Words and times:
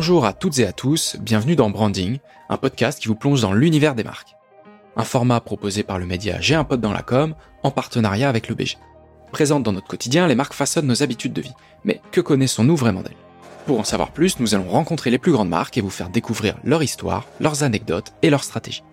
Bonjour 0.00 0.24
à 0.24 0.32
toutes 0.32 0.58
et 0.58 0.66
à 0.66 0.72
tous, 0.72 1.18
bienvenue 1.20 1.56
dans 1.56 1.68
Branding, 1.68 2.20
un 2.48 2.56
podcast 2.56 2.98
qui 2.98 3.08
vous 3.08 3.14
plonge 3.14 3.42
dans 3.42 3.52
l'univers 3.52 3.94
des 3.94 4.02
marques. 4.02 4.34
Un 4.96 5.04
format 5.04 5.40
proposé 5.40 5.82
par 5.82 5.98
le 5.98 6.06
média 6.06 6.40
J'ai 6.40 6.54
un 6.54 6.64
pote 6.64 6.80
dans 6.80 6.94
la 6.94 7.02
com, 7.02 7.34
en 7.62 7.70
partenariat 7.70 8.30
avec 8.30 8.48
le 8.48 8.54
BG. 8.54 8.78
Présentes 9.30 9.62
dans 9.62 9.72
notre 9.72 9.88
quotidien, 9.88 10.26
les 10.26 10.34
marques 10.34 10.54
façonnent 10.54 10.86
nos 10.86 11.02
habitudes 11.02 11.34
de 11.34 11.42
vie. 11.42 11.52
Mais 11.84 12.00
que 12.12 12.22
connaissons-nous 12.22 12.76
vraiment 12.76 13.02
d'elles? 13.02 13.12
Pour 13.66 13.78
en 13.78 13.84
savoir 13.84 14.10
plus, 14.12 14.40
nous 14.40 14.54
allons 14.54 14.70
rencontrer 14.70 15.10
les 15.10 15.18
plus 15.18 15.32
grandes 15.32 15.50
marques 15.50 15.76
et 15.76 15.82
vous 15.82 15.90
faire 15.90 16.08
découvrir 16.08 16.56
leur 16.64 16.82
histoire, 16.82 17.26
leurs 17.38 17.62
anecdotes 17.62 18.14
et 18.22 18.30
leurs 18.30 18.44
stratégies. 18.44 18.84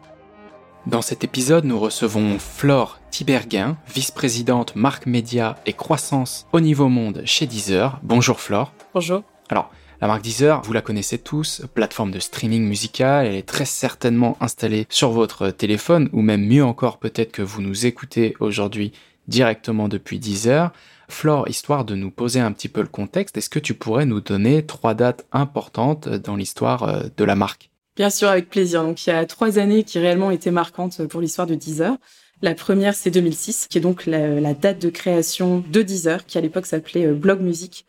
Dans 0.88 1.02
cet 1.02 1.24
épisode, 1.24 1.64
nous 1.64 1.80
recevons 1.80 2.38
Flore 2.38 3.00
Tiberguin, 3.12 3.78
vice-présidente 3.96 4.75
marque 4.75 5.05
média 5.05 5.55
et 5.66 5.71
croissance 5.71 6.47
au 6.52 6.60
niveau 6.60 6.89
monde 6.89 7.21
chez 7.24 7.47
Deezer. 7.47 7.97
Bonjour 8.04 8.42
Flore. 8.42 8.74
Bonjour. 8.94 9.24
Alors, 9.47 9.71
la 10.00 10.07
marque 10.07 10.21
Deezer, 10.21 10.61
vous 10.61 10.74
la 10.74 10.82
connaissez 10.82 11.18
tous, 11.18 11.64
plateforme 11.74 12.11
de 12.11 12.19
streaming 12.19 12.64
musical, 12.64 13.25
elle 13.25 13.36
est 13.36 13.47
très 13.47 13.65
certainement 13.65 14.38
installée 14.39 14.86
sur 14.89 15.10
votre 15.10 15.50
téléphone, 15.50 16.10
ou 16.14 16.21
même 16.21 16.46
mieux 16.46 16.64
encore 16.64 17.00
peut-être 17.00 17.32
que 17.32 17.42
vous 17.42 17.61
nous 17.61 17.88
écoutez 17.88 18.36
aujourd'hui 18.39 18.91
directement 19.28 19.88
depuis 19.88 20.19
Deezer. 20.19 20.71
Flore, 21.10 21.47
histoire 21.47 21.83
de 21.83 21.96
nous 21.96 22.11
poser 22.11 22.39
un 22.39 22.52
petit 22.52 22.69
peu 22.69 22.82
le 22.82 22.88
contexte, 22.88 23.38
est-ce 23.38 23.50
que 23.50 23.60
tu 23.60 23.74
pourrais 23.74 24.05
nous 24.05 24.21
donner 24.21 24.64
trois 24.65 24.93
dates 24.93 25.25
importantes 25.32 26.10
dans 26.10 26.36
l'histoire 26.36 26.83
euh, 26.83 27.04
de 27.16 27.24
la 27.24 27.36
marque? 27.36 27.71
Bien 27.96 28.10
sûr, 28.11 28.27
avec 28.27 28.50
plaisir. 28.50 28.83
Donc 28.83 29.07
il 29.07 29.10
y 29.10 29.14
a 29.14 29.25
trois 29.25 29.57
années 29.57 29.83
qui 29.83 29.97
réellement 29.97 30.29
étaient 30.29 30.52
marquantes 30.52 31.07
pour 31.07 31.21
l'histoire 31.21 31.47
de 31.47 31.55
Deezer. 31.55 31.97
La 32.44 32.53
première, 32.53 32.94
c'est 32.94 33.09
2006, 33.09 33.67
qui 33.67 33.80
est 33.80 33.81
donc 33.81 34.05
la, 34.05 34.39
la, 34.39 34.53
date 34.53 34.80
de 34.80 34.89
création 34.89 35.64
de 35.67 35.81
Deezer, 35.81 36.25
qui 36.25 36.38
à 36.38 36.41
l'époque 36.41 36.67
s'appelait 36.67 37.07
euh, 37.07 37.16
Blog 37.16 37.41
Music. 37.41 37.85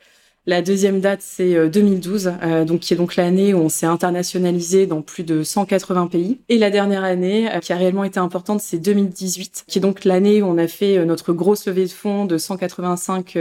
La 0.48 0.62
deuxième 0.62 1.00
date, 1.00 1.20
c'est 1.20 1.68
2012, 1.68 2.26
euh, 2.26 2.30
euh, 2.42 2.64
donc 2.64 2.80
qui 2.80 2.94
est 2.94 2.96
donc 2.96 3.16
l'année 3.16 3.52
où 3.52 3.58
on 3.58 3.68
s'est 3.68 3.84
internationalisé 3.84 4.86
dans 4.86 5.02
plus 5.02 5.22
de 5.22 5.42
180 5.42 6.06
pays. 6.06 6.40
Et 6.48 6.56
la 6.56 6.70
dernière 6.70 7.04
année, 7.04 7.54
euh, 7.54 7.58
qui 7.58 7.74
a 7.74 7.76
réellement 7.76 8.02
été 8.02 8.18
importante, 8.18 8.62
c'est 8.62 8.78
2018, 8.78 9.64
qui 9.68 9.76
est 9.76 9.82
donc 9.82 10.06
l'année 10.06 10.40
où 10.40 10.46
on 10.46 10.56
a 10.56 10.66
fait 10.66 11.04
notre 11.04 11.34
grosse 11.34 11.66
levée 11.66 11.84
de 11.84 11.90
fonds 11.90 12.24
de 12.24 12.38
185 12.38 13.36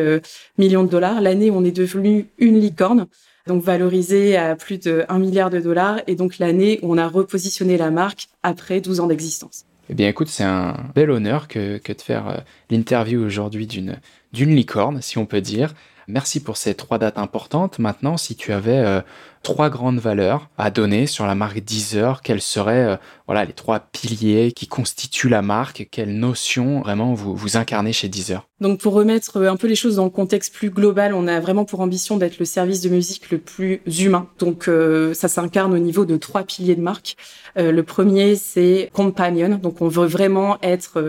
millions 0.57 0.83
de 0.83 0.89
dollars, 0.89 1.21
l'année 1.21 1.49
où 1.49 1.55
on 1.55 1.63
est 1.63 1.71
devenu 1.71 2.27
une 2.39 2.59
licorne 2.59 3.07
donc 3.47 3.63
valorisé 3.63 4.35
à 4.35 4.57
plus 4.57 4.77
de 4.77 5.05
1 5.07 5.17
milliard 5.17 5.49
de 5.49 5.61
dollars, 5.61 6.01
et 6.07 6.15
donc 6.15 6.39
l'année 6.39 6.77
où 6.81 6.93
on 6.93 6.97
a 6.97 7.07
repositionné 7.07 7.77
la 7.77 7.89
marque 7.89 8.27
après 8.43 8.81
12 8.81 8.99
ans 8.99 9.07
d'existence. 9.07 9.63
Eh 9.89 9.93
bien 9.93 10.09
écoute, 10.09 10.27
c'est 10.27 10.43
un 10.43 10.75
bel 10.93 11.09
honneur 11.09 11.47
que, 11.47 11.77
de 11.77 12.01
faire 12.01 12.43
l'interview 12.69 13.23
aujourd'hui 13.23 13.65
d'une 13.65 13.95
licorne, 14.33 15.01
si 15.01 15.17
on 15.17 15.25
peut 15.25 15.39
dire. 15.39 15.73
Merci 16.09 16.39
pour 16.39 16.55
ces 16.55 16.73
trois 16.73 16.99
dates 16.99 17.17
importantes. 17.17 17.79
Maintenant, 17.79 18.15
si 18.15 18.37
tu 18.37 18.53
avais 18.53 18.77
euh, 18.77 19.01
trois 19.43 19.69
grandes 19.69 19.99
valeurs 19.99 20.49
à 20.57 20.71
donner 20.71 21.05
sur 21.05 21.25
la 21.25 21.35
marque 21.35 21.59
Deezer, 21.59 22.21
quels 22.21 22.41
seraient 22.41 22.93
euh, 22.93 22.95
voilà 23.25 23.43
les 23.43 23.51
trois 23.51 23.81
piliers 23.81 24.53
qui 24.53 24.67
constituent 24.67 25.27
la 25.27 25.41
marque? 25.41 25.89
Quelles 25.91 26.17
notions 26.17 26.79
vraiment 26.79 27.13
vous, 27.13 27.35
vous 27.35 27.57
incarnez 27.57 27.91
chez 27.91 28.07
Deezer? 28.07 28.47
Donc 28.61 28.79
pour 28.79 28.93
remettre 28.93 29.35
euh, 29.35 29.51
un 29.51 29.57
peu 29.57 29.67
les 29.67 29.75
choses 29.75 29.97
dans 29.97 30.05
le 30.05 30.09
contexte 30.09 30.53
plus 30.53 30.69
global, 30.69 31.13
on 31.13 31.27
a 31.27 31.41
vraiment 31.41 31.65
pour 31.65 31.81
ambition 31.81 32.15
d'être 32.15 32.39
le 32.39 32.45
service 32.45 32.79
de 32.79 32.87
musique 32.87 33.29
le 33.29 33.37
plus 33.37 33.81
humain. 33.99 34.29
Donc 34.39 34.69
ça 35.13 35.27
s'incarne 35.27 35.73
au 35.73 35.79
niveau 35.79 36.05
de 36.05 36.15
trois 36.15 36.43
piliers 36.43 36.75
de 36.75 36.81
marque. 36.81 37.17
le 37.57 37.81
premier, 37.81 38.37
c'est 38.37 38.89
Companion. 38.93 39.59
Donc 39.61 39.81
on 39.81 39.89
veut 39.89 40.05
vraiment 40.05 40.57
être 40.61 41.03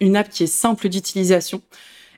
une 0.00 0.16
app 0.16 0.28
qui 0.28 0.42
est 0.44 0.48
simple 0.48 0.88
d'utilisation. 0.88 1.62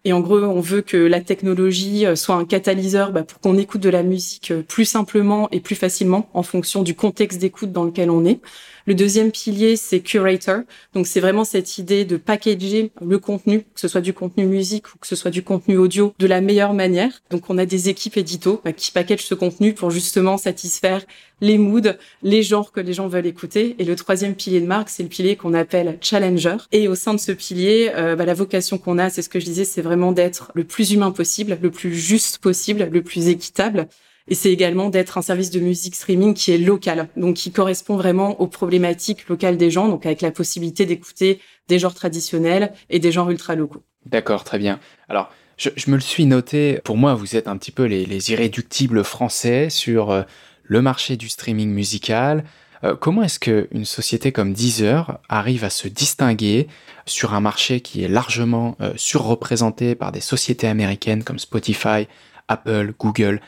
Et 0.04 0.12
en 0.12 0.20
gros, 0.20 0.38
on 0.38 0.60
veut 0.60 0.82
que 0.82 0.96
la 0.96 1.20
technologie 1.20 2.06
euh, 2.06 2.16
soit 2.16 2.34
un 2.34 2.44
catalyseur 2.44 3.12
bah, 3.12 3.22
pour 3.22 3.38
qu'on 3.38 3.56
écoute 3.56 3.80
de 3.80 3.88
la 3.88 4.02
musique 4.02 4.50
euh, 4.50 4.62
plus 4.62 4.84
simplement 4.84 5.48
et 5.52 5.60
plus 5.60 5.76
facilement 5.76 6.28
en 6.34 6.42
fonction 6.42 6.82
du 6.82 6.96
contexte 6.96 7.40
d'écoute 7.40 7.70
dans 7.70 7.84
lequel 7.84 8.10
on 8.10 8.24
est. 8.24 8.40
Le 8.86 8.94
deuxième 8.94 9.30
pilier, 9.30 9.76
c'est 9.76 10.00
curator. 10.00 10.60
Donc, 10.94 11.06
c'est 11.06 11.20
vraiment 11.20 11.44
cette 11.44 11.78
idée 11.78 12.04
de 12.04 12.16
packager 12.16 12.90
le 13.00 13.18
contenu, 13.18 13.60
que 13.60 13.80
ce 13.80 13.88
soit 13.88 14.00
du 14.00 14.12
contenu 14.12 14.46
musique 14.46 14.92
ou 14.94 14.98
que 14.98 15.06
ce 15.06 15.16
soit 15.16 15.30
du 15.30 15.42
contenu 15.42 15.76
audio, 15.76 16.14
de 16.18 16.26
la 16.26 16.40
meilleure 16.40 16.74
manière. 16.74 17.22
Donc, 17.30 17.48
on 17.48 17.58
a 17.58 17.66
des 17.66 17.88
équipes 17.88 18.16
édito 18.16 18.60
bah, 18.64 18.72
qui 18.72 18.90
packagent 18.90 19.24
ce 19.24 19.34
contenu 19.34 19.72
pour 19.72 19.90
justement 19.90 20.36
satisfaire 20.36 21.02
les 21.40 21.58
moods, 21.58 21.96
les 22.22 22.42
genres 22.42 22.72
que 22.72 22.80
les 22.80 22.92
gens 22.92 23.08
veulent 23.08 23.26
écouter. 23.26 23.76
Et 23.78 23.84
le 23.84 23.96
troisième 23.96 24.34
pilier 24.34 24.60
de 24.60 24.66
marque, 24.66 24.88
c'est 24.88 25.02
le 25.02 25.08
pilier 25.08 25.36
qu'on 25.36 25.54
appelle 25.54 25.98
challenger. 26.00 26.56
Et 26.72 26.88
au 26.88 26.94
sein 26.94 27.14
de 27.14 27.20
ce 27.20 27.32
pilier, 27.32 27.90
euh, 27.94 28.16
bah, 28.16 28.24
la 28.24 28.34
vocation 28.34 28.78
qu'on 28.78 28.98
a, 28.98 29.10
c'est 29.10 29.22
ce 29.22 29.28
que 29.28 29.40
je 29.40 29.44
disais, 29.44 29.64
c'est 29.64 29.82
vraiment 29.82 30.12
d'être 30.12 30.50
le 30.54 30.64
plus 30.64 30.92
humain 30.92 31.10
possible, 31.10 31.58
le 31.60 31.70
plus 31.70 31.94
juste 31.94 32.38
possible, 32.38 32.88
le 32.90 33.02
plus 33.02 33.28
équitable 33.28 33.88
et 34.28 34.34
c'est 34.34 34.52
également 34.52 34.88
d'être 34.88 35.18
un 35.18 35.22
service 35.22 35.50
de 35.50 35.60
musique 35.60 35.94
streaming 35.94 36.34
qui 36.34 36.52
est 36.52 36.58
local, 36.58 37.08
donc 37.16 37.36
qui 37.36 37.52
correspond 37.52 37.96
vraiment 37.96 38.40
aux 38.40 38.46
problématiques 38.46 39.28
locales 39.28 39.56
des 39.56 39.70
gens, 39.70 39.88
donc 39.88 40.06
avec 40.06 40.20
la 40.20 40.30
possibilité 40.30 40.86
d'écouter 40.86 41.40
des 41.68 41.78
genres 41.78 41.94
traditionnels 41.94 42.72
et 42.90 42.98
des 42.98 43.12
genres 43.12 43.30
ultra 43.30 43.54
locaux. 43.54 43.82
D'accord, 44.06 44.44
très 44.44 44.58
bien. 44.58 44.80
Alors, 45.08 45.30
je, 45.56 45.90
me 45.90 45.94
le 45.94 46.00
suis 46.00 46.26
noté, 46.26 46.80
pour 46.84 46.96
moi, 46.96 47.14
vous 47.14 47.36
êtes 47.36 47.46
un 47.46 47.56
petit 47.56 47.70
peu 47.70 47.84
les, 47.84 48.30
irréductibles 48.30 49.04
français 49.04 49.70
sur 49.70 50.10
euh, 50.10 50.22
le 50.64 50.82
marché 50.82 51.16
du 51.16 51.28
streaming 51.28 51.70
musical. 51.70 52.44
Euh, 52.84 52.96
comment 52.96 53.22
est-ce 53.22 53.38
qu'une 53.38 53.84
société 53.84 54.32
comme 54.32 54.52
Deezer 54.52 55.18
arrive 55.28 55.64
à 55.64 55.70
se 55.70 55.86
distinguer 55.88 56.66
sur 57.06 57.34
un 57.34 57.40
marché 57.40 57.80
qui 57.80 58.02
est 58.02 58.08
largement 58.08 58.76
euh, 58.80 58.92
surreprésenté 58.96 59.94
par 59.94 60.10
des 60.10 60.20
sociétés 60.20 60.66
américaines 60.66 61.22
comme 61.22 61.38
Spotify, 61.38 62.08
Apple, 62.48 62.94
Google? 62.98 63.40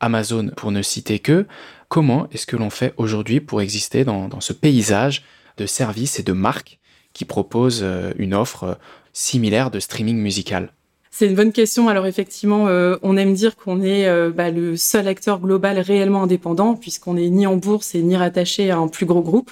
Amazon 0.00 0.50
pour 0.56 0.72
ne 0.72 0.82
citer 0.82 1.18
que, 1.18 1.46
comment 1.88 2.28
est-ce 2.32 2.46
que 2.46 2.56
l'on 2.56 2.70
fait 2.70 2.94
aujourd'hui 2.96 3.40
pour 3.40 3.60
exister 3.60 4.04
dans, 4.04 4.40
ce 4.40 4.52
paysage 4.52 5.24
de 5.56 5.66
services 5.66 6.18
et 6.18 6.22
de 6.22 6.32
marques 6.32 6.78
qui 7.12 7.24
proposent 7.24 7.80
euh, 7.82 8.12
une 8.18 8.34
offre 8.34 8.64
euh, 8.64 8.74
similaire 9.12 9.70
de 9.70 9.80
streaming 9.80 10.18
musical? 10.18 10.72
C'est 11.10 11.26
une 11.26 11.34
bonne 11.34 11.52
question. 11.52 11.88
Alors 11.88 12.06
effectivement, 12.06 12.68
euh, 12.68 12.96
on 13.02 13.16
aime 13.16 13.32
dire 13.32 13.56
qu'on 13.56 13.80
est 13.80 14.06
bah, 14.32 14.50
le 14.50 14.76
seul 14.76 15.08
acteur 15.08 15.40
global 15.40 15.78
réellement 15.78 16.24
indépendant, 16.24 16.74
puisqu'on 16.74 17.14
n'est 17.14 17.30
ni 17.30 17.46
en 17.46 17.56
bourse 17.56 17.94
et 17.94 18.02
ni 18.02 18.16
rattaché 18.16 18.70
à 18.70 18.76
un 18.76 18.88
plus 18.88 19.06
gros 19.06 19.22
groupe. 19.22 19.50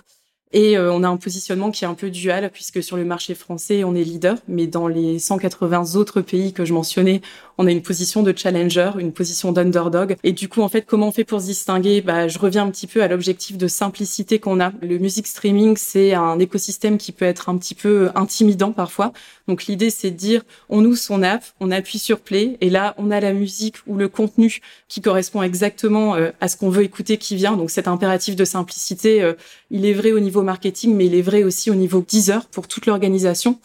Et 0.56 0.78
on 0.78 1.02
a 1.02 1.08
un 1.08 1.16
positionnement 1.16 1.72
qui 1.72 1.84
est 1.84 1.88
un 1.88 1.94
peu 1.94 2.10
dual, 2.10 2.48
puisque 2.52 2.80
sur 2.80 2.96
le 2.96 3.04
marché 3.04 3.34
français, 3.34 3.82
on 3.82 3.96
est 3.96 4.04
leader, 4.04 4.36
mais 4.46 4.68
dans 4.68 4.86
les 4.86 5.18
180 5.18 5.96
autres 5.96 6.20
pays 6.20 6.52
que 6.52 6.64
je 6.64 6.72
mentionnais, 6.72 7.22
on 7.58 7.66
a 7.66 7.70
une 7.70 7.82
position 7.82 8.22
de 8.22 8.32
challenger, 8.36 8.90
une 8.98 9.12
position 9.12 9.52
d'underdog. 9.52 10.16
Et 10.24 10.32
du 10.32 10.48
coup, 10.48 10.62
en 10.62 10.68
fait, 10.68 10.82
comment 10.82 11.08
on 11.08 11.12
fait 11.12 11.24
pour 11.24 11.40
se 11.40 11.46
distinguer? 11.46 12.00
Bah, 12.00 12.28
Je 12.28 12.38
reviens 12.38 12.64
un 12.64 12.70
petit 12.70 12.86
peu 12.86 13.02
à 13.02 13.08
l'objectif 13.08 13.58
de 13.58 13.68
simplicité 13.68 14.38
qu'on 14.38 14.60
a. 14.60 14.72
Le 14.82 14.98
music 14.98 15.26
streaming, 15.26 15.76
c'est 15.76 16.14
un 16.14 16.38
écosystème 16.38 16.98
qui 16.98 17.12
peut 17.12 17.24
être 17.24 17.48
un 17.48 17.56
petit 17.56 17.74
peu 17.74 18.10
intimidant 18.14 18.72
parfois. 18.72 19.12
Donc 19.46 19.66
l'idée, 19.66 19.90
c'est 19.90 20.10
de 20.10 20.16
dire, 20.16 20.42
on 20.68 20.84
ouvre 20.84 20.98
son 20.98 21.22
app, 21.22 21.44
on 21.60 21.70
appuie 21.70 21.98
sur 21.98 22.20
play, 22.20 22.56
et 22.60 22.70
là, 22.70 22.94
on 22.98 23.10
a 23.10 23.20
la 23.20 23.32
musique 23.32 23.76
ou 23.86 23.96
le 23.96 24.08
contenu 24.08 24.60
qui 24.88 25.00
correspond 25.00 25.42
exactement 25.42 26.14
euh, 26.14 26.30
à 26.40 26.48
ce 26.48 26.56
qu'on 26.56 26.70
veut 26.70 26.82
écouter 26.82 27.18
qui 27.18 27.36
vient. 27.36 27.56
Donc 27.56 27.70
cet 27.70 27.88
impératif 27.88 28.36
de 28.36 28.44
simplicité, 28.44 29.22
euh, 29.22 29.34
il 29.70 29.84
est 29.84 29.92
vrai 29.92 30.12
au 30.12 30.20
niveau 30.20 30.42
marketing, 30.44 30.94
mais 30.94 31.06
il 31.06 31.14
est 31.14 31.22
vrai 31.22 31.42
aussi 31.42 31.70
au 31.70 31.74
niveau 31.74 32.00
teaser 32.00 32.38
pour 32.52 32.68
toute 32.68 32.86
l'organisation. 32.86 33.58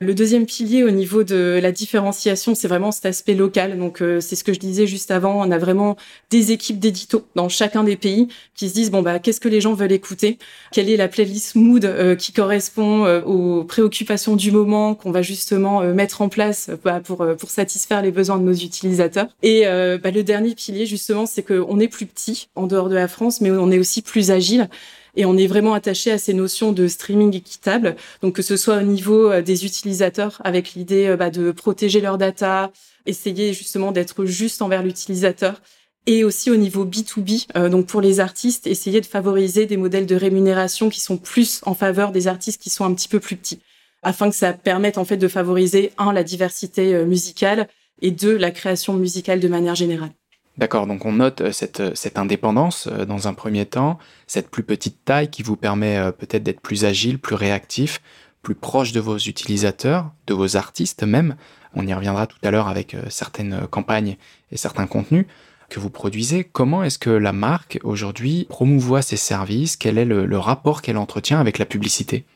Le 0.00 0.12
deuxième 0.12 0.44
pilier 0.44 0.82
au 0.82 0.90
niveau 0.90 1.22
de 1.22 1.60
la 1.62 1.70
différenciation, 1.70 2.54
c'est 2.54 2.66
vraiment 2.66 2.90
cet 2.90 3.06
aspect 3.06 3.34
local. 3.34 3.78
Donc 3.78 4.02
euh, 4.02 4.20
c'est 4.20 4.34
ce 4.34 4.42
que 4.42 4.52
je 4.52 4.58
disais 4.58 4.86
juste 4.86 5.10
avant, 5.12 5.40
on 5.40 5.50
a 5.52 5.58
vraiment 5.58 5.96
des 6.30 6.50
équipes 6.50 6.80
d'édito 6.80 7.24
dans 7.36 7.48
chacun 7.48 7.84
des 7.84 7.96
pays 7.96 8.28
qui 8.56 8.68
se 8.68 8.74
disent 8.74 8.90
bon 8.90 9.02
bah 9.02 9.20
qu'est-ce 9.20 9.40
que 9.40 9.48
les 9.48 9.60
gens 9.60 9.72
veulent 9.72 9.92
écouter? 9.92 10.38
Quelle 10.72 10.90
est 10.90 10.96
la 10.96 11.06
playlist 11.06 11.54
mood 11.54 11.84
euh, 11.84 12.16
qui 12.16 12.32
correspond 12.32 13.04
euh, 13.04 13.22
aux 13.22 13.62
préoccupations 13.62 14.34
du 14.34 14.50
moment 14.50 14.96
qu'on 14.96 15.12
va 15.12 15.22
justement 15.22 15.82
mettre 15.94 16.22
en 16.22 16.28
place 16.28 16.70
bah, 16.84 17.00
pour 17.00 17.24
pour 17.38 17.50
satisfaire 17.50 18.02
les 18.02 18.10
besoins 18.10 18.38
de 18.38 18.44
nos 18.44 18.52
utilisateurs? 18.52 19.28
Et 19.42 19.62
bah, 19.64 20.10
le 20.10 20.22
dernier 20.22 20.54
pilier 20.54 20.86
justement, 20.86 21.24
c'est 21.24 21.42
qu'on 21.42 21.78
est 21.78 21.88
plus 21.88 22.06
petit 22.06 22.48
en 22.56 22.66
dehors 22.66 22.88
de 22.88 22.94
la 22.94 23.08
France, 23.08 23.40
mais 23.40 23.50
on 23.50 23.70
est 23.70 23.78
aussi 23.78 24.02
plus 24.02 24.30
agile 24.30 24.68
et 25.16 25.24
on 25.24 25.36
est 25.36 25.46
vraiment 25.46 25.74
attaché 25.74 26.10
à 26.10 26.18
ces 26.18 26.34
notions 26.34 26.72
de 26.72 26.88
streaming 26.88 27.34
équitable. 27.36 27.96
Donc 28.22 28.34
que 28.34 28.42
ce 28.42 28.56
soit 28.56 28.78
au 28.78 28.82
niveau 28.82 29.30
euh, 29.30 29.42
des 29.42 29.64
utilisateurs 29.64 30.40
avec 30.44 30.74
l'idée 30.74 31.06
euh, 31.06 31.16
bah, 31.16 31.30
de 31.30 31.52
protéger 31.52 32.00
leurs 32.00 32.18
data, 32.18 32.70
essayer 33.06 33.52
justement 33.52 33.92
d'être 33.92 34.24
juste 34.24 34.62
envers 34.62 34.82
l'utilisateur 34.82 35.60
et 36.06 36.22
aussi 36.22 36.50
au 36.50 36.56
niveau 36.56 36.84
B2B, 36.84 37.46
euh, 37.56 37.70
donc 37.70 37.86
pour 37.86 38.02
les 38.02 38.20
artistes, 38.20 38.66
essayer 38.66 39.00
de 39.00 39.06
favoriser 39.06 39.64
des 39.64 39.78
modèles 39.78 40.06
de 40.06 40.16
rémunération 40.16 40.90
qui 40.90 41.00
sont 41.00 41.16
plus 41.16 41.60
en 41.64 41.74
faveur 41.74 42.12
des 42.12 42.26
artistes 42.26 42.60
qui 42.60 42.68
sont 42.68 42.84
un 42.84 42.92
petit 42.92 43.08
peu 43.08 43.20
plus 43.20 43.36
petits, 43.36 43.60
afin 44.02 44.28
que 44.28 44.36
ça 44.36 44.52
permette 44.52 44.98
en 44.98 45.06
fait 45.06 45.16
de 45.16 45.28
favoriser 45.28 45.92
un 45.96 46.12
la 46.12 46.22
diversité 46.22 47.06
musicale 47.06 47.68
et 48.02 48.10
deux 48.10 48.36
la 48.36 48.50
création 48.50 48.92
musicale 48.92 49.40
de 49.40 49.48
manière 49.48 49.74
générale. 49.74 50.10
D'accord, 50.56 50.86
donc 50.86 51.04
on 51.04 51.12
note 51.12 51.40
euh, 51.40 51.52
cette, 51.52 51.80
euh, 51.80 51.90
cette, 51.94 52.16
indépendance 52.16 52.86
euh, 52.86 53.04
dans 53.04 53.26
un 53.26 53.34
premier 53.34 53.66
temps, 53.66 53.98
cette 54.28 54.50
plus 54.50 54.62
petite 54.62 55.04
taille 55.04 55.28
qui 55.28 55.42
vous 55.42 55.56
permet 55.56 56.12
peut-être 56.12 56.44
d'être 56.44 56.60
plus 56.60 56.84
agile, 56.84 57.18
plus 57.18 57.34
réactif, 57.34 58.00
plus 58.42 58.54
proche 58.54 58.92
de 58.92 59.00
vos 59.00 59.18
utilisateurs, 59.18 60.12
de 60.28 60.34
vos 60.34 60.56
artistes 60.56 61.02
même. 61.02 61.34
On 61.74 61.86
y 61.86 61.92
reviendra 61.92 62.28
tout 62.28 62.38
à 62.44 62.52
l'heure 62.52 62.68
avec 62.68 62.96
certaines 63.08 63.66
campagnes 63.68 64.16
et 64.52 64.56
certains 64.56 64.86
contenus. 64.86 65.26
que 65.70 65.80
vous 65.80 65.90
produisez, 65.90 66.44
comment 66.44 66.84
est-ce 66.84 67.00
que 67.00 67.10
la 67.10 67.32
marque 67.32 67.80
aujourd'hui 67.82 68.46
promouvoit 68.48 69.02
ses 69.02 69.16
services? 69.16 69.76
Quel 69.76 69.98
est 69.98 70.04
le, 70.04 70.38
rapport 70.38 70.82
qu'elle 70.82 70.98
entretient 70.98 71.40
avec 71.40 71.58
la 71.58 71.64
publicité? 71.64 72.26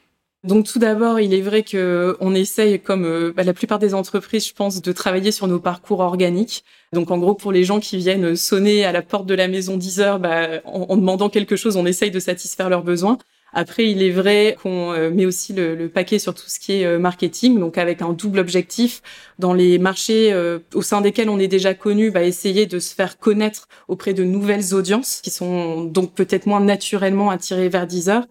Donc 0.45 0.67
tout 0.67 0.79
d'abord, 0.79 1.19
il 1.19 1.35
est 1.35 1.41
vrai 1.41 1.65
que 1.65 2.17
on 2.21 2.33
essaye, 2.33 2.79
comme 2.81 3.05
euh, 3.05 3.33
bah, 3.37 3.43
la 3.43 3.53
plupart 3.53 3.81
des 3.81 3.93
entreprises, 3.93 4.47
je 4.47 4.55
pense, 4.55 4.81
de 4.81 4.93
travailler 4.93 5.33
sur 5.33 5.49
nos 5.49 5.59
parcours 5.59 5.99
organiques. 5.99 6.63
Donc 6.93 7.11
en 7.11 7.19
gros, 7.19 7.35
pour 7.35 7.51
les 7.51 7.65
gens 7.65 7.81
qui 7.81 7.97
viennent 7.97 8.37
sonner 8.37 8.85
à 8.85 8.93
la 8.93 9.03
porte 9.03 9.27
de 9.27 9.35
la 9.35 9.49
maison 9.49 9.77
10 9.77 10.01
heures, 10.01 10.21
bah, 10.21 10.61
en, 10.65 10.97
demandant 10.97 11.29
quelque 11.29 11.57
chose, 11.57 11.77
on 11.77 11.87
essaye 11.87 12.13
de 12.13 12.21
satisfaire 12.21 12.71
leurs 12.71 12.85
besoins. 12.85 13.19
Après, 13.53 13.91
il 13.91 14.01
est 14.01 14.11
vrai 14.11 14.57
qu'on 14.63 14.93
euh, 14.93 15.11
met 15.11 15.27
aussi 15.27 15.55
le, 15.55 15.89
paquet 15.89 16.21
sur 16.21 16.35
tout 16.35 16.49
ce 16.49 16.61
qui 16.61 16.75
est 16.75 16.85
euh, 16.85 17.01
marketing, 17.01 17.59
donc 17.59 17.77
avec 17.77 18.01
un 18.01 18.13
double 18.13 18.39
objectif 18.39 19.03
dans 19.41 19.55
les 19.55 19.79
marchés 19.79 20.33
au 20.73 20.83
sein 20.83 21.01
desquels 21.01 21.31
on 21.31 21.41
est 21.41 21.49
déjà 21.49 21.75
connu, 21.75 22.13
bah, 22.13 22.23
essayer 22.23 22.67
de 22.67 22.79
se 22.79 22.95
faire 22.95 23.19
connaître 23.19 23.67
auprès 23.89 24.15
de 24.15 24.23
nouvelles 24.23 24.73
audiences 24.73 25.21
qui 25.21 25.31
sont 25.31 25.83
donc 25.83 26.15
peut-être 26.15 26.47
moins 26.47 26.61
naturellement 26.61 27.31
attirées 27.31 27.69
vers 27.69 27.89
Deezer. 27.89 28.25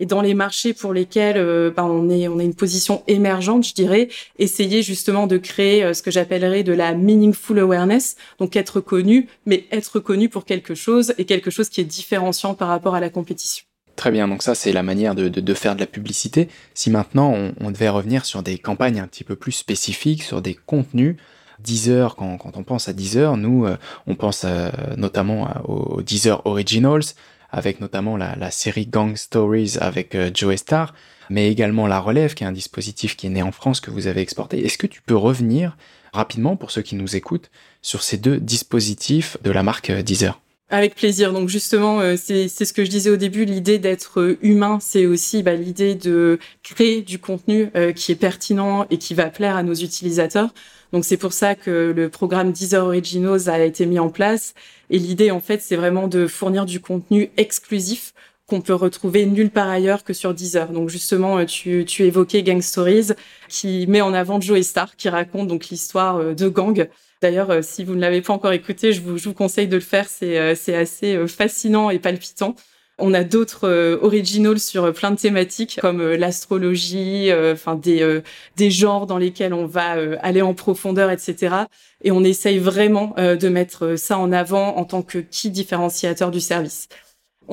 Et 0.00 0.06
dans 0.06 0.20
les 0.20 0.34
marchés 0.34 0.74
pour 0.74 0.92
lesquels 0.92 1.72
bah, 1.76 1.84
on 1.84 2.10
est 2.10 2.26
on 2.26 2.38
a 2.38 2.42
une 2.42 2.54
position 2.54 3.02
émergente, 3.06 3.64
je 3.66 3.74
dirais, 3.74 4.08
essayer 4.38 4.82
justement 4.82 5.26
de 5.26 5.36
créer 5.36 5.94
ce 5.94 6.02
que 6.02 6.10
j'appellerais 6.10 6.62
de 6.62 6.72
la 6.72 6.94
meaningful 6.94 7.58
awareness, 7.58 8.16
donc 8.38 8.56
être 8.56 8.80
connu, 8.80 9.28
mais 9.46 9.66
être 9.70 10.00
connu 10.00 10.28
pour 10.28 10.44
quelque 10.44 10.74
chose 10.74 11.14
et 11.18 11.26
quelque 11.26 11.50
chose 11.50 11.68
qui 11.68 11.80
est 11.80 11.84
différenciant 11.84 12.54
par 12.54 12.68
rapport 12.68 12.94
à 12.94 13.00
la 13.00 13.10
compétition. 13.10 13.64
Très 14.00 14.10
bien, 14.10 14.28
donc 14.28 14.42
ça 14.42 14.54
c'est 14.54 14.72
la 14.72 14.82
manière 14.82 15.14
de, 15.14 15.54
faire 15.54 15.74
de 15.74 15.80
la 15.80 15.86
publicité. 15.86 16.48
Si 16.72 16.88
maintenant 16.88 17.34
on, 17.60 17.70
devait 17.70 17.90
revenir 17.90 18.24
sur 18.24 18.42
des 18.42 18.56
campagnes 18.56 18.98
un 18.98 19.06
petit 19.06 19.24
peu 19.24 19.36
plus 19.36 19.52
spécifiques, 19.52 20.22
sur 20.22 20.40
des 20.40 20.54
contenus, 20.54 21.16
Deezer, 21.58 22.16
quand, 22.16 22.38
on 22.56 22.62
pense 22.62 22.88
à 22.88 22.94
Deezer, 22.94 23.36
nous 23.36 23.66
euh, 23.66 23.76
on 24.06 24.14
pense 24.14 24.44
euh, 24.46 24.70
notamment 24.96 25.50
aux 25.68 26.00
Deezer 26.00 26.40
Originals, 26.46 27.02
avec 27.52 27.80
notamment 27.80 28.16
la, 28.16 28.50
série 28.50 28.86
Gang 28.86 29.16
Stories 29.16 29.76
avec 29.80 30.14
euh, 30.14 30.30
Joe 30.32 30.56
Star, 30.56 30.94
mais 31.28 31.50
également 31.50 31.86
La 31.86 32.00
Relève, 32.00 32.34
qui 32.34 32.44
est 32.44 32.46
un 32.46 32.52
dispositif 32.52 33.16
qui 33.16 33.26
est 33.26 33.30
né 33.30 33.42
en 33.42 33.52
France 33.52 33.80
que 33.80 33.90
vous 33.90 34.06
avez 34.06 34.20
exporté. 34.20 34.64
Est-ce 34.64 34.78
que 34.78 34.86
tu 34.86 35.02
peux 35.02 35.16
revenir 35.16 35.76
rapidement, 36.12 36.56
pour 36.56 36.70
ceux 36.70 36.82
qui 36.82 36.96
nous 36.96 37.16
écoutent, 37.16 37.50
sur 37.82 38.02
ces 38.02 38.18
deux 38.18 38.38
dispositifs 38.38 39.36
de 39.42 39.50
la 39.50 39.62
marque 39.62 39.90
Deezer? 39.90 40.40
Avec 40.72 40.94
plaisir. 40.94 41.32
Donc 41.32 41.48
justement, 41.48 42.00
euh, 42.00 42.14
c'est 42.16 42.48
ce 42.48 42.72
que 42.72 42.84
je 42.84 42.90
disais 42.90 43.10
au 43.10 43.16
début, 43.16 43.44
l'idée 43.44 43.80
d'être 43.80 44.20
euh, 44.20 44.38
humain, 44.40 44.78
c'est 44.80 45.04
aussi 45.04 45.42
bah, 45.42 45.54
l'idée 45.54 45.96
de 45.96 46.38
créer 46.62 47.02
du 47.02 47.18
contenu 47.18 47.70
euh, 47.74 47.92
qui 47.92 48.12
est 48.12 48.16
pertinent 48.16 48.86
et 48.88 48.96
qui 48.96 49.14
va 49.14 49.30
plaire 49.30 49.56
à 49.56 49.64
nos 49.64 49.74
utilisateurs. 49.74 50.54
Donc 50.92 51.04
c'est 51.04 51.16
pour 51.16 51.32
ça 51.32 51.54
que 51.54 51.92
le 51.94 52.08
programme 52.08 52.52
Deezer 52.52 52.84
Originals 52.84 53.48
a 53.48 53.58
été 53.64 53.86
mis 53.86 53.98
en 53.98 54.10
place. 54.10 54.54
Et 54.90 54.98
l'idée, 54.98 55.30
en 55.30 55.40
fait, 55.40 55.60
c'est 55.62 55.76
vraiment 55.76 56.08
de 56.08 56.26
fournir 56.26 56.66
du 56.66 56.80
contenu 56.80 57.30
exclusif 57.36 58.12
qu'on 58.46 58.60
peut 58.60 58.74
retrouver 58.74 59.26
nulle 59.26 59.50
part 59.50 59.68
ailleurs 59.68 60.02
que 60.02 60.12
sur 60.12 60.34
Deezer. 60.34 60.72
Donc 60.72 60.88
justement, 60.88 61.44
tu, 61.44 61.84
tu 61.84 62.02
évoquais 62.04 62.42
Gang 62.42 62.60
Stories, 62.60 63.10
qui 63.48 63.86
met 63.86 64.00
en 64.00 64.12
avant 64.12 64.40
Joe 64.40 64.60
Star, 64.62 64.96
qui 64.96 65.08
raconte 65.08 65.46
donc 65.46 65.68
l'histoire 65.68 66.34
de 66.34 66.48
gang 66.48 66.88
D'ailleurs, 67.20 67.50
euh, 67.50 67.62
si 67.62 67.84
vous 67.84 67.94
ne 67.94 68.00
l'avez 68.00 68.22
pas 68.22 68.32
encore 68.32 68.52
écouté, 68.52 68.92
je 68.92 69.02
vous, 69.02 69.18
je 69.18 69.28
vous, 69.28 69.34
conseille 69.34 69.68
de 69.68 69.76
le 69.76 69.82
faire. 69.82 70.08
C'est 70.08 70.38
euh, 70.38 70.52
assez 70.52 71.14
euh, 71.14 71.26
fascinant 71.26 71.90
et 71.90 71.98
palpitant. 71.98 72.54
On 73.00 73.14
a 73.14 73.24
d'autres 73.24 73.98
originals 74.02 74.58
sur 74.58 74.92
plein 74.92 75.10
de 75.10 75.16
thématiques 75.16 75.78
comme 75.80 76.02
l'astrologie, 76.12 77.30
enfin 77.52 77.74
des 77.74 78.20
des 78.56 78.70
genres 78.70 79.06
dans 79.06 79.18
lesquels 79.18 79.54
on 79.54 79.66
va 79.66 79.96
aller 80.20 80.42
en 80.42 80.54
profondeur, 80.54 81.10
etc. 81.10 81.56
Et 82.02 82.10
on 82.10 82.24
essaye 82.24 82.58
vraiment 82.58 83.14
de 83.16 83.48
mettre 83.48 83.96
ça 83.96 84.18
en 84.18 84.32
avant 84.32 84.76
en 84.76 84.84
tant 84.84 85.02
que 85.02 85.18
key 85.18 85.48
différenciateur 85.50 86.30
du 86.30 86.40
service. 86.40 86.88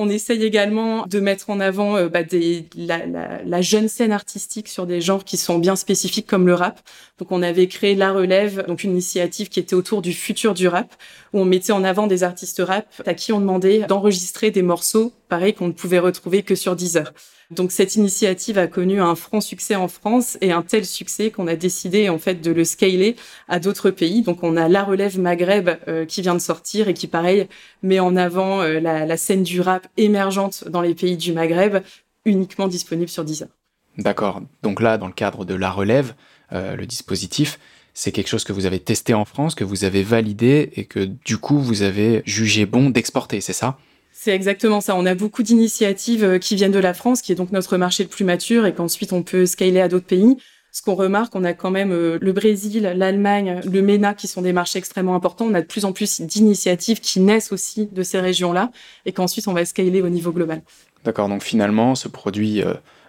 On 0.00 0.08
essaye 0.08 0.44
également 0.44 1.06
de 1.08 1.18
mettre 1.18 1.50
en 1.50 1.58
avant 1.58 1.96
euh, 1.96 2.08
bah, 2.08 2.22
des, 2.22 2.68
la, 2.76 3.04
la, 3.04 3.42
la, 3.42 3.62
jeune 3.62 3.88
scène 3.88 4.12
artistique 4.12 4.68
sur 4.68 4.86
des 4.86 5.00
genres 5.00 5.24
qui 5.24 5.36
sont 5.36 5.58
bien 5.58 5.74
spécifiques 5.74 6.28
comme 6.28 6.46
le 6.46 6.54
rap. 6.54 6.80
Donc 7.18 7.32
on 7.32 7.42
avait 7.42 7.66
créé 7.66 7.94
La 7.94 8.12
Relève, 8.12 8.64
donc 8.66 8.84
une 8.84 8.92
initiative 8.92 9.48
qui 9.48 9.58
était 9.58 9.74
autour 9.74 10.02
du 10.02 10.12
futur 10.12 10.54
du 10.54 10.68
rap, 10.68 10.94
où 11.32 11.40
on 11.40 11.44
mettait 11.44 11.72
en 11.72 11.82
avant 11.82 12.06
des 12.06 12.22
artistes 12.22 12.62
rap 12.64 12.86
à 13.06 13.14
qui 13.14 13.32
on 13.32 13.40
demandait 13.40 13.80
d'enregistrer 13.88 14.50
des 14.50 14.62
morceaux, 14.62 15.12
pareil 15.28 15.52
qu'on 15.52 15.66
ne 15.66 15.72
pouvait 15.72 15.98
retrouver 15.98 16.42
que 16.42 16.54
sur 16.54 16.76
Deezer. 16.76 17.12
Donc 17.50 17.72
cette 17.72 17.96
initiative 17.96 18.58
a 18.58 18.66
connu 18.66 19.00
un 19.00 19.14
franc 19.14 19.40
succès 19.40 19.74
en 19.74 19.88
France 19.88 20.36
et 20.42 20.52
un 20.52 20.62
tel 20.62 20.84
succès 20.84 21.30
qu'on 21.30 21.46
a 21.46 21.56
décidé 21.56 22.10
en 22.10 22.18
fait 22.18 22.42
de 22.42 22.50
le 22.50 22.62
scaler 22.62 23.16
à 23.48 23.58
d'autres 23.58 23.90
pays. 23.90 24.22
Donc 24.22 24.42
on 24.42 24.56
a 24.56 24.68
La 24.68 24.84
Relève 24.84 25.18
Maghreb 25.18 25.70
euh, 25.88 26.04
qui 26.04 26.20
vient 26.20 26.34
de 26.34 26.40
sortir 26.40 26.88
et 26.88 26.94
qui 26.94 27.06
pareil 27.06 27.48
met 27.82 28.00
en 28.00 28.16
avant 28.16 28.60
euh, 28.60 28.80
la, 28.80 29.06
la, 29.06 29.16
scène 29.16 29.42
du 29.42 29.62
rap 29.62 29.88
émergente 29.96 30.68
dans 30.68 30.82
les 30.82 30.94
pays 30.94 31.16
du 31.16 31.32
Maghreb, 31.32 31.78
uniquement 32.26 32.68
disponible 32.68 33.08
sur 33.08 33.24
Deezer. 33.24 33.48
D'accord. 33.96 34.42
Donc 34.62 34.80
là, 34.80 34.98
dans 34.98 35.06
le 35.06 35.12
cadre 35.12 35.44
de 35.44 35.54
La 35.54 35.70
Relève, 35.70 36.14
euh, 36.52 36.76
le 36.76 36.86
dispositif, 36.86 37.58
c'est 37.94 38.12
quelque 38.12 38.28
chose 38.28 38.44
que 38.44 38.52
vous 38.52 38.66
avez 38.66 38.78
testé 38.78 39.12
en 39.12 39.24
France, 39.24 39.54
que 39.54 39.64
vous 39.64 39.84
avez 39.84 40.02
validé 40.02 40.70
et 40.76 40.84
que 40.84 41.00
du 41.00 41.36
coup 41.36 41.58
vous 41.58 41.82
avez 41.82 42.22
jugé 42.26 42.64
bon 42.64 42.90
d'exporter, 42.90 43.40
c'est 43.40 43.52
ça? 43.52 43.76
C'est 44.12 44.32
exactement 44.32 44.80
ça. 44.80 44.96
On 44.96 45.06
a 45.06 45.14
beaucoup 45.14 45.42
d'initiatives 45.42 46.24
euh, 46.24 46.38
qui 46.38 46.56
viennent 46.56 46.72
de 46.72 46.78
la 46.78 46.94
France, 46.94 47.22
qui 47.22 47.32
est 47.32 47.34
donc 47.34 47.52
notre 47.52 47.76
marché 47.76 48.02
le 48.02 48.08
plus 48.08 48.24
mature, 48.24 48.66
et 48.66 48.74
qu'ensuite 48.74 49.12
on 49.12 49.22
peut 49.22 49.46
scaler 49.46 49.80
à 49.80 49.88
d'autres 49.88 50.06
pays. 50.06 50.36
Ce 50.72 50.82
qu'on 50.82 50.94
remarque, 50.94 51.34
on 51.34 51.44
a 51.44 51.54
quand 51.54 51.70
même 51.70 51.92
euh, 51.92 52.18
le 52.20 52.32
Brésil, 52.32 52.82
l'Allemagne, 52.96 53.60
le 53.64 53.82
MENA 53.82 54.14
qui 54.14 54.26
sont 54.26 54.42
des 54.42 54.52
marchés 54.52 54.78
extrêmement 54.78 55.14
importants. 55.14 55.46
On 55.46 55.54
a 55.54 55.60
de 55.60 55.66
plus 55.66 55.84
en 55.84 55.92
plus 55.92 56.20
d'initiatives 56.20 57.00
qui 57.00 57.20
naissent 57.20 57.52
aussi 57.52 57.86
de 57.86 58.02
ces 58.02 58.20
régions-là 58.20 58.70
et 59.06 59.12
qu'ensuite 59.12 59.48
on 59.48 59.52
va 59.52 59.64
scaler 59.64 60.02
au 60.02 60.08
niveau 60.08 60.32
global. 60.32 60.62
D'accord, 61.04 61.28
donc 61.28 61.42
finalement, 61.42 61.94
ce 61.94 62.08
produit 62.08 62.62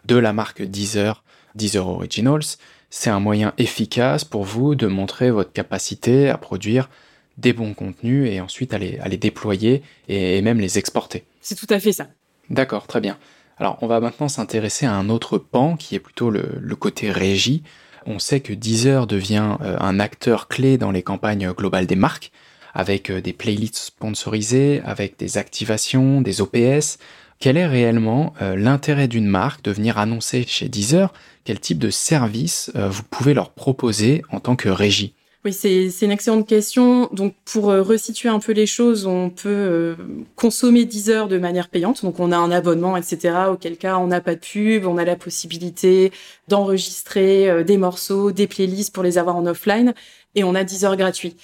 de 0.05 0.15
la 0.15 0.31
marque 0.31 0.61
Deezer, 0.61 1.23
Deezer 1.55 1.87
Originals, 1.87 2.43
c'est 2.89 3.09
un 3.09 3.19
moyen 3.19 3.53
efficace 3.57 4.23
pour 4.23 4.43
vous 4.43 4.75
de 4.75 4.87
montrer 4.87 5.31
votre 5.31 5.51
capacité 5.51 6.29
à 6.29 6.37
produire 6.37 6.89
des 7.37 7.53
bons 7.53 7.73
contenus 7.73 8.29
et 8.29 8.41
ensuite 8.41 8.73
à 8.73 8.77
les, 8.77 9.17
déployer 9.17 9.81
et, 10.07 10.41
même 10.41 10.59
les 10.59 10.77
exporter. 10.77 11.23
C'est 11.41 11.55
tout 11.55 11.67
à 11.69 11.79
fait 11.79 11.93
ça. 11.93 12.07
D'accord, 12.49 12.87
très 12.87 12.99
bien. 12.99 13.17
Alors 13.57 13.77
on 13.81 13.87
va 13.87 13.99
maintenant 13.99 14.27
s'intéresser 14.27 14.85
à 14.85 14.93
un 14.93 15.09
autre 15.09 15.37
pan 15.37 15.75
qui 15.75 15.95
est 15.95 15.99
plutôt 15.99 16.29
le, 16.29 16.75
côté 16.75 17.11
régie. 17.11 17.63
On 18.05 18.19
sait 18.19 18.39
que 18.39 18.53
Deezer 18.53 19.07
devient 19.07 19.57
euh, 19.61 19.77
un 19.79 19.99
acteur 19.99 20.47
clé 20.47 20.77
dans 20.77 20.91
les 20.91 21.03
campagnes 21.03 21.51
globales 21.51 21.85
des 21.85 21.97
marques, 21.97 22.31
avec 22.73 23.11
euh, 23.11 23.21
des 23.21 23.33
playlists 23.33 23.75
sponsorisées, 23.75 24.81
avec 24.85 25.17
des 25.19 25.37
activations, 25.37 26.21
des 26.21 26.41
OPS. 26.41 26.97
Quel 27.39 27.57
est 27.57 27.67
réellement 27.67 28.33
euh, 28.41 28.55
l'intérêt 28.55 29.07
d'une 29.07 29.27
marque 29.27 29.63
de 29.63 29.71
venir 29.71 29.97
annoncer 29.97 30.45
chez 30.47 30.69
Deezer 30.69 31.13
Quel 31.45 31.59
type 31.59 31.79
de 31.79 31.89
service 31.89 32.71
vous 32.75 33.03
pouvez 33.03 33.33
leur 33.33 33.51
proposer 33.51 34.23
en 34.31 34.39
tant 34.39 34.55
que 34.55 34.69
régie? 34.69 35.13
Oui, 35.45 35.53
c'est 35.53 35.89
une 36.01 36.11
excellente 36.11 36.45
question. 36.45 37.07
Donc, 37.13 37.33
pour 37.45 37.69
euh, 37.69 37.81
resituer 37.81 38.27
un 38.27 38.39
peu 38.39 38.51
les 38.51 38.65
choses, 38.65 39.05
on 39.05 39.29
peut 39.29 39.47
euh, 39.47 39.95
consommer 40.35 40.83
10 40.83 41.09
heures 41.11 41.27
de 41.29 41.37
manière 41.37 41.69
payante. 41.69 42.03
Donc, 42.03 42.19
on 42.19 42.33
a 42.33 42.37
un 42.37 42.51
abonnement, 42.51 42.97
etc. 42.97 43.33
Auquel 43.49 43.77
cas, 43.77 43.97
on 43.99 44.07
n'a 44.07 44.19
pas 44.19 44.35
de 44.35 44.41
pub, 44.41 44.85
on 44.85 44.97
a 44.97 45.05
la 45.05 45.15
possibilité 45.15 46.11
d'enregistrer 46.49 47.49
euh, 47.49 47.63
des 47.63 47.77
morceaux, 47.77 48.33
des 48.33 48.47
playlists 48.47 48.93
pour 48.93 49.01
les 49.01 49.17
avoir 49.17 49.37
en 49.37 49.45
offline, 49.45 49.93
et 50.35 50.43
on 50.43 50.55
a 50.55 50.65
10 50.65 50.83
heures 50.83 50.97
gratuits. 50.97 51.37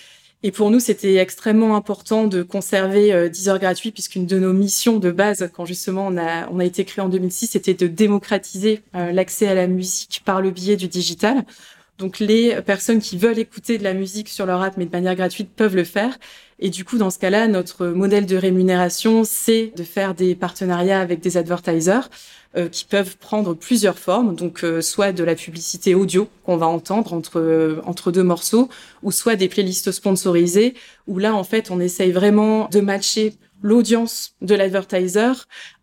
Et 0.44 0.52
pour 0.52 0.70
nous, 0.70 0.80
c'était 0.80 1.16
extrêmement 1.16 1.76
important 1.76 2.28
de 2.28 2.44
conserver 2.44 3.30
10 3.30 3.50
heures 3.50 3.60
gratuits, 3.60 3.92
puisqu'une 3.92 4.28
de 4.28 4.38
nos 4.38 4.54
missions 4.54 5.00
de 5.00 5.10
base, 5.10 5.50
quand 5.54 5.66
justement 5.66 6.06
on 6.08 6.18
a, 6.18 6.48
on 6.52 6.60
a 6.60 6.66
été 6.66 6.86
créé 6.86 7.04
en 7.04 7.10
2006, 7.10 7.48
c'était 7.48 7.74
de 7.74 7.88
démocratiser 7.88 8.84
l'accès 8.94 9.48
à 9.48 9.56
la 9.56 9.66
musique 9.66 10.22
par 10.24 10.42
le 10.42 10.52
biais 10.52 10.76
du 10.76 10.88
digital. 10.88 11.46
Donc 11.98 12.20
les 12.20 12.62
personnes 12.62 13.00
qui 13.00 13.18
veulent 13.18 13.40
écouter 13.40 13.78
de 13.78 13.84
la 13.84 13.94
musique 13.94 14.30
sur 14.30 14.46
leur 14.46 14.62
app 14.62 14.76
mais 14.78 14.86
de 14.86 14.92
manière 14.92 15.16
gratuite 15.16 15.50
peuvent 15.56 15.76
le 15.76 15.86
faire. 15.86 16.18
Et 16.60 16.70
du 16.70 16.86
coup, 16.86 16.98
dans 16.98 17.10
ce 17.10 17.20
cas-là, 17.20 17.48
notre 17.48 17.88
modèle 17.88 18.26
de 18.26 18.38
rémunération, 18.38 19.24
c'est 19.26 19.74
de 19.76 19.84
faire 19.84 20.16
des 20.16 20.36
partenariats 20.36 21.02
avec 21.02 21.20
des 21.20 21.36
advertisers 21.36 22.10
euh, 22.56 22.70
qui 22.70 22.86
peuvent 22.86 23.18
prendre 23.18 23.54
plusieurs 23.54 24.00
formes. 24.00 24.36
Donc 24.36 24.64
euh, 24.64 24.80
soit 24.82 25.12
de 25.12 25.26
la 25.26 25.36
publicité 25.36 25.94
audio 25.96 26.30
qu'on 26.46 26.56
va 26.56 26.68
entendre 26.68 27.12
entre 27.12 27.42
euh, 27.42 27.82
entre 27.86 28.12
deux 28.12 28.24
morceaux, 28.24 28.70
ou 29.04 29.12
soit 29.12 29.36
des 29.36 29.50
playlists 29.50 29.92
sponsorisées 29.92 30.76
où 31.08 31.20
là, 31.20 31.36
en 31.36 31.44
fait, 31.44 31.72
on 31.72 31.82
essaye 31.82 32.14
vraiment 32.14 32.70
de 32.70 32.80
matcher 32.80 33.34
l'audience 33.62 34.36
de 34.42 34.56
l'advertiser 34.56 35.34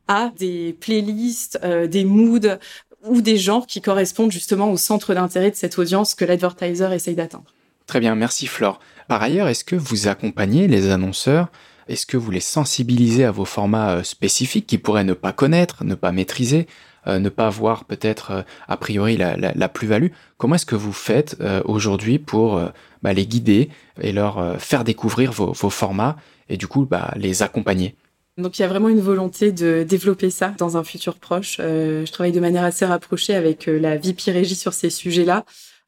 à 0.09 0.33
des 0.38 0.75
playlists, 0.81 1.61
des 1.64 2.05
moods, 2.05 2.59
ou 3.05 3.21
des 3.21 3.37
genres 3.37 3.67
qui 3.67 3.81
correspondent 3.81 4.33
justement 4.33 4.71
au 4.71 4.76
centre 4.76 5.14
d'intérêt 5.14 5.50
de 5.50 5.57
cette 5.57 5.79
audience 5.79 6.14
que 6.14 6.25
l'advertiser 6.25 6.88
essaye 6.93 7.14
d'atteindre. 7.14 7.52
Très 7.87 8.00
bien, 8.00 8.14
merci 8.14 8.47
Flore. 8.47 8.81
Par 9.12 9.23
ailleurs, 9.23 9.49
est-ce 9.49 9.62
que 9.62 9.76
vous 9.76 10.09
accompagnez 10.09 10.69
les 10.69 10.88
annonceurs? 10.88 11.49
Est-ce 11.87 12.07
que 12.07 12.16
vous 12.16 12.31
les 12.31 12.40
sensibilisez 12.40 13.26
à 13.26 13.31
vos 13.31 13.45
formats 13.45 13.97
euh, 13.97 14.02
spécifiques 14.02 14.66
qu'ils 14.66 14.81
pourraient 14.81 15.04
ne 15.04 15.12
pas 15.12 15.33
connaître, 15.33 15.85
ne 15.85 15.95
pas 15.95 16.12
maîtriser, 16.12 16.66
euh, 17.07 17.19
ne 17.19 17.28
pas 17.28 17.50
voir 17.50 17.85
peut-être 17.85 18.47
a 18.69 18.76
priori 18.78 19.19
la, 19.19 19.69
plus-value? 19.69 20.12
Comment 20.38 20.54
est-ce 20.54 20.64
que 20.64 20.76
vous 20.76 20.95
faites 20.95 21.37
aujourd'hui 21.66 22.19
pour 22.19 22.59
bah, 23.02 23.12
les 23.12 23.26
guider 23.26 23.69
et 24.00 24.12
leur 24.12 24.59
faire 24.59 24.83
découvrir 24.83 25.31
vos, 25.31 25.52
formats 25.52 26.16
et 26.49 26.57
du 26.57 26.66
coup 26.66 26.87
bah, 26.87 27.12
les 27.16 27.42
accompagner? 27.42 27.95
Donc 28.38 28.59
il 28.59 28.62
y 28.62 28.64
a 28.64 28.69
vraiment 28.69 28.88
une 28.88 29.02
volonté 29.02 29.52
de 29.52 29.85
développer 29.87 30.31
ça 30.31 30.54
dans 30.57 30.78
un 30.78 30.85
futur 30.85 31.16
proche. 31.16 31.59
je 31.59 32.11
travaille 32.11 32.33
de 32.33 32.40
manière 32.40 32.64
assez 32.64 32.87
rapprochée 32.87 33.35
avec 33.35 33.66
la 33.66 33.99
VP 33.99 34.45
sur 34.54 34.73
ces 34.73 34.88
sujets-là. 34.88 35.45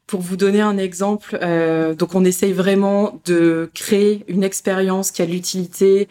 Pour 0.07 0.21
vous 0.21 0.37
donner 0.37 0.61
un 0.61 0.77
exemple, 0.77 1.39
euh, 1.43 1.95
donc 1.95 2.15
on 2.15 2.25
essaye 2.25 2.53
vraiment 2.53 3.21
de 3.25 3.71
créer 3.75 4.25
une 4.29 4.45
expérience 4.45 5.11
qui 5.11 5.23
a 5.23 5.27
de 5.27 5.33
l'utilité 5.33 6.09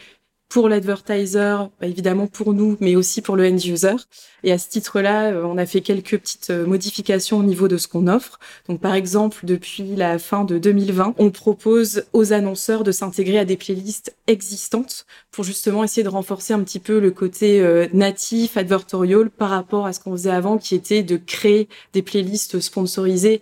pour 0.53 0.69
l'advertiser, 0.69 1.55
bah, 1.81 1.87
évidemment 1.87 2.27
pour 2.27 2.53
nous, 2.53 2.77
mais 2.79 2.95
aussi 2.95 3.23
pour 3.23 3.35
le 3.35 3.47
end 3.47 3.57
user. 3.57 3.95
Et 4.43 4.51
à 4.51 4.59
ce 4.59 4.69
titre-là, 4.69 5.31
euh, 5.31 5.43
on 5.45 5.57
a 5.57 5.65
fait 5.65 5.81
quelques 5.81 6.19
petites 6.19 6.51
euh, 6.51 6.67
modifications 6.67 7.39
au 7.39 7.43
niveau 7.43 7.67
de 7.67 7.77
ce 7.77 7.87
qu'on 7.87 8.05
offre. 8.05 8.39
Donc 8.69 8.79
par 8.79 8.93
exemple, 8.93 9.47
depuis 9.47 9.95
la 9.95 10.19
fin 10.19 10.43
de 10.43 10.59
2020, 10.59 11.15
on 11.17 11.31
propose 11.31 12.03
aux 12.13 12.33
annonceurs 12.33 12.83
de 12.83 12.91
s'intégrer 12.91 13.39
à 13.39 13.45
des 13.45 13.57
playlists 13.57 14.15
existantes 14.27 15.07
pour 15.31 15.43
justement 15.43 15.83
essayer 15.83 16.03
de 16.03 16.09
renforcer 16.09 16.53
un 16.53 16.61
petit 16.63 16.79
peu 16.79 16.99
le 16.99 17.09
côté 17.09 17.59
euh, 17.59 17.87
natif, 17.91 18.55
advertorial 18.55 19.31
par 19.31 19.49
rapport 19.49 19.87
à 19.87 19.93
ce 19.93 20.01
qu'on 20.01 20.11
faisait 20.11 20.29
avant, 20.29 20.59
qui 20.59 20.75
était 20.75 21.01
de 21.01 21.17
créer 21.17 21.67
des 21.93 22.03
playlists 22.03 22.59
sponsorisées 22.59 23.41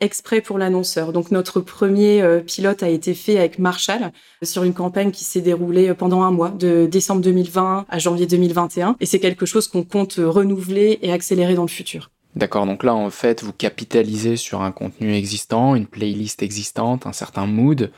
exprès 0.00 0.40
pour 0.40 0.58
l'annonceur. 0.58 1.12
Donc 1.12 1.30
notre 1.30 1.60
premier 1.60 2.22
euh, 2.22 2.40
pilote 2.40 2.82
a 2.82 2.88
été 2.88 3.14
fait 3.14 3.38
avec 3.38 3.58
Marshall 3.58 4.12
sur 4.42 4.64
une 4.64 4.74
campagne 4.74 5.10
qui 5.10 5.24
s'est 5.24 5.40
déroulée 5.40 5.92
pendant 5.94 6.22
un 6.22 6.30
mois, 6.30 6.50
de 6.50 6.86
décembre 6.86 7.22
2020 7.22 7.86
à 7.88 7.98
janvier 7.98 8.26
2021. 8.26 8.96
Et 9.00 9.06
c'est 9.06 9.20
quelque 9.20 9.46
chose 9.46 9.68
qu'on 9.68 9.84
compte 9.84 10.14
renouveler 10.18 10.98
et 11.02 11.12
accélérer 11.12 11.54
dans 11.54 11.62
le 11.62 11.68
futur. 11.68 12.10
D'accord, 12.36 12.64
donc 12.64 12.84
là 12.84 12.94
en 12.94 13.10
fait 13.10 13.42
vous 13.42 13.52
capitalisez 13.52 14.36
sur 14.36 14.62
un 14.62 14.70
contenu 14.70 15.14
existant, 15.14 15.74
une 15.74 15.86
playlist 15.86 16.42
existante, 16.42 17.06
un 17.06 17.12
certain 17.12 17.46
mood 17.46 17.90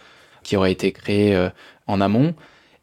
qui 0.43 0.57
aurait 0.57 0.73
été 0.73 0.91
créé 0.91 1.37
euh, 1.37 1.51
en 1.87 2.01
amont, 2.01 2.35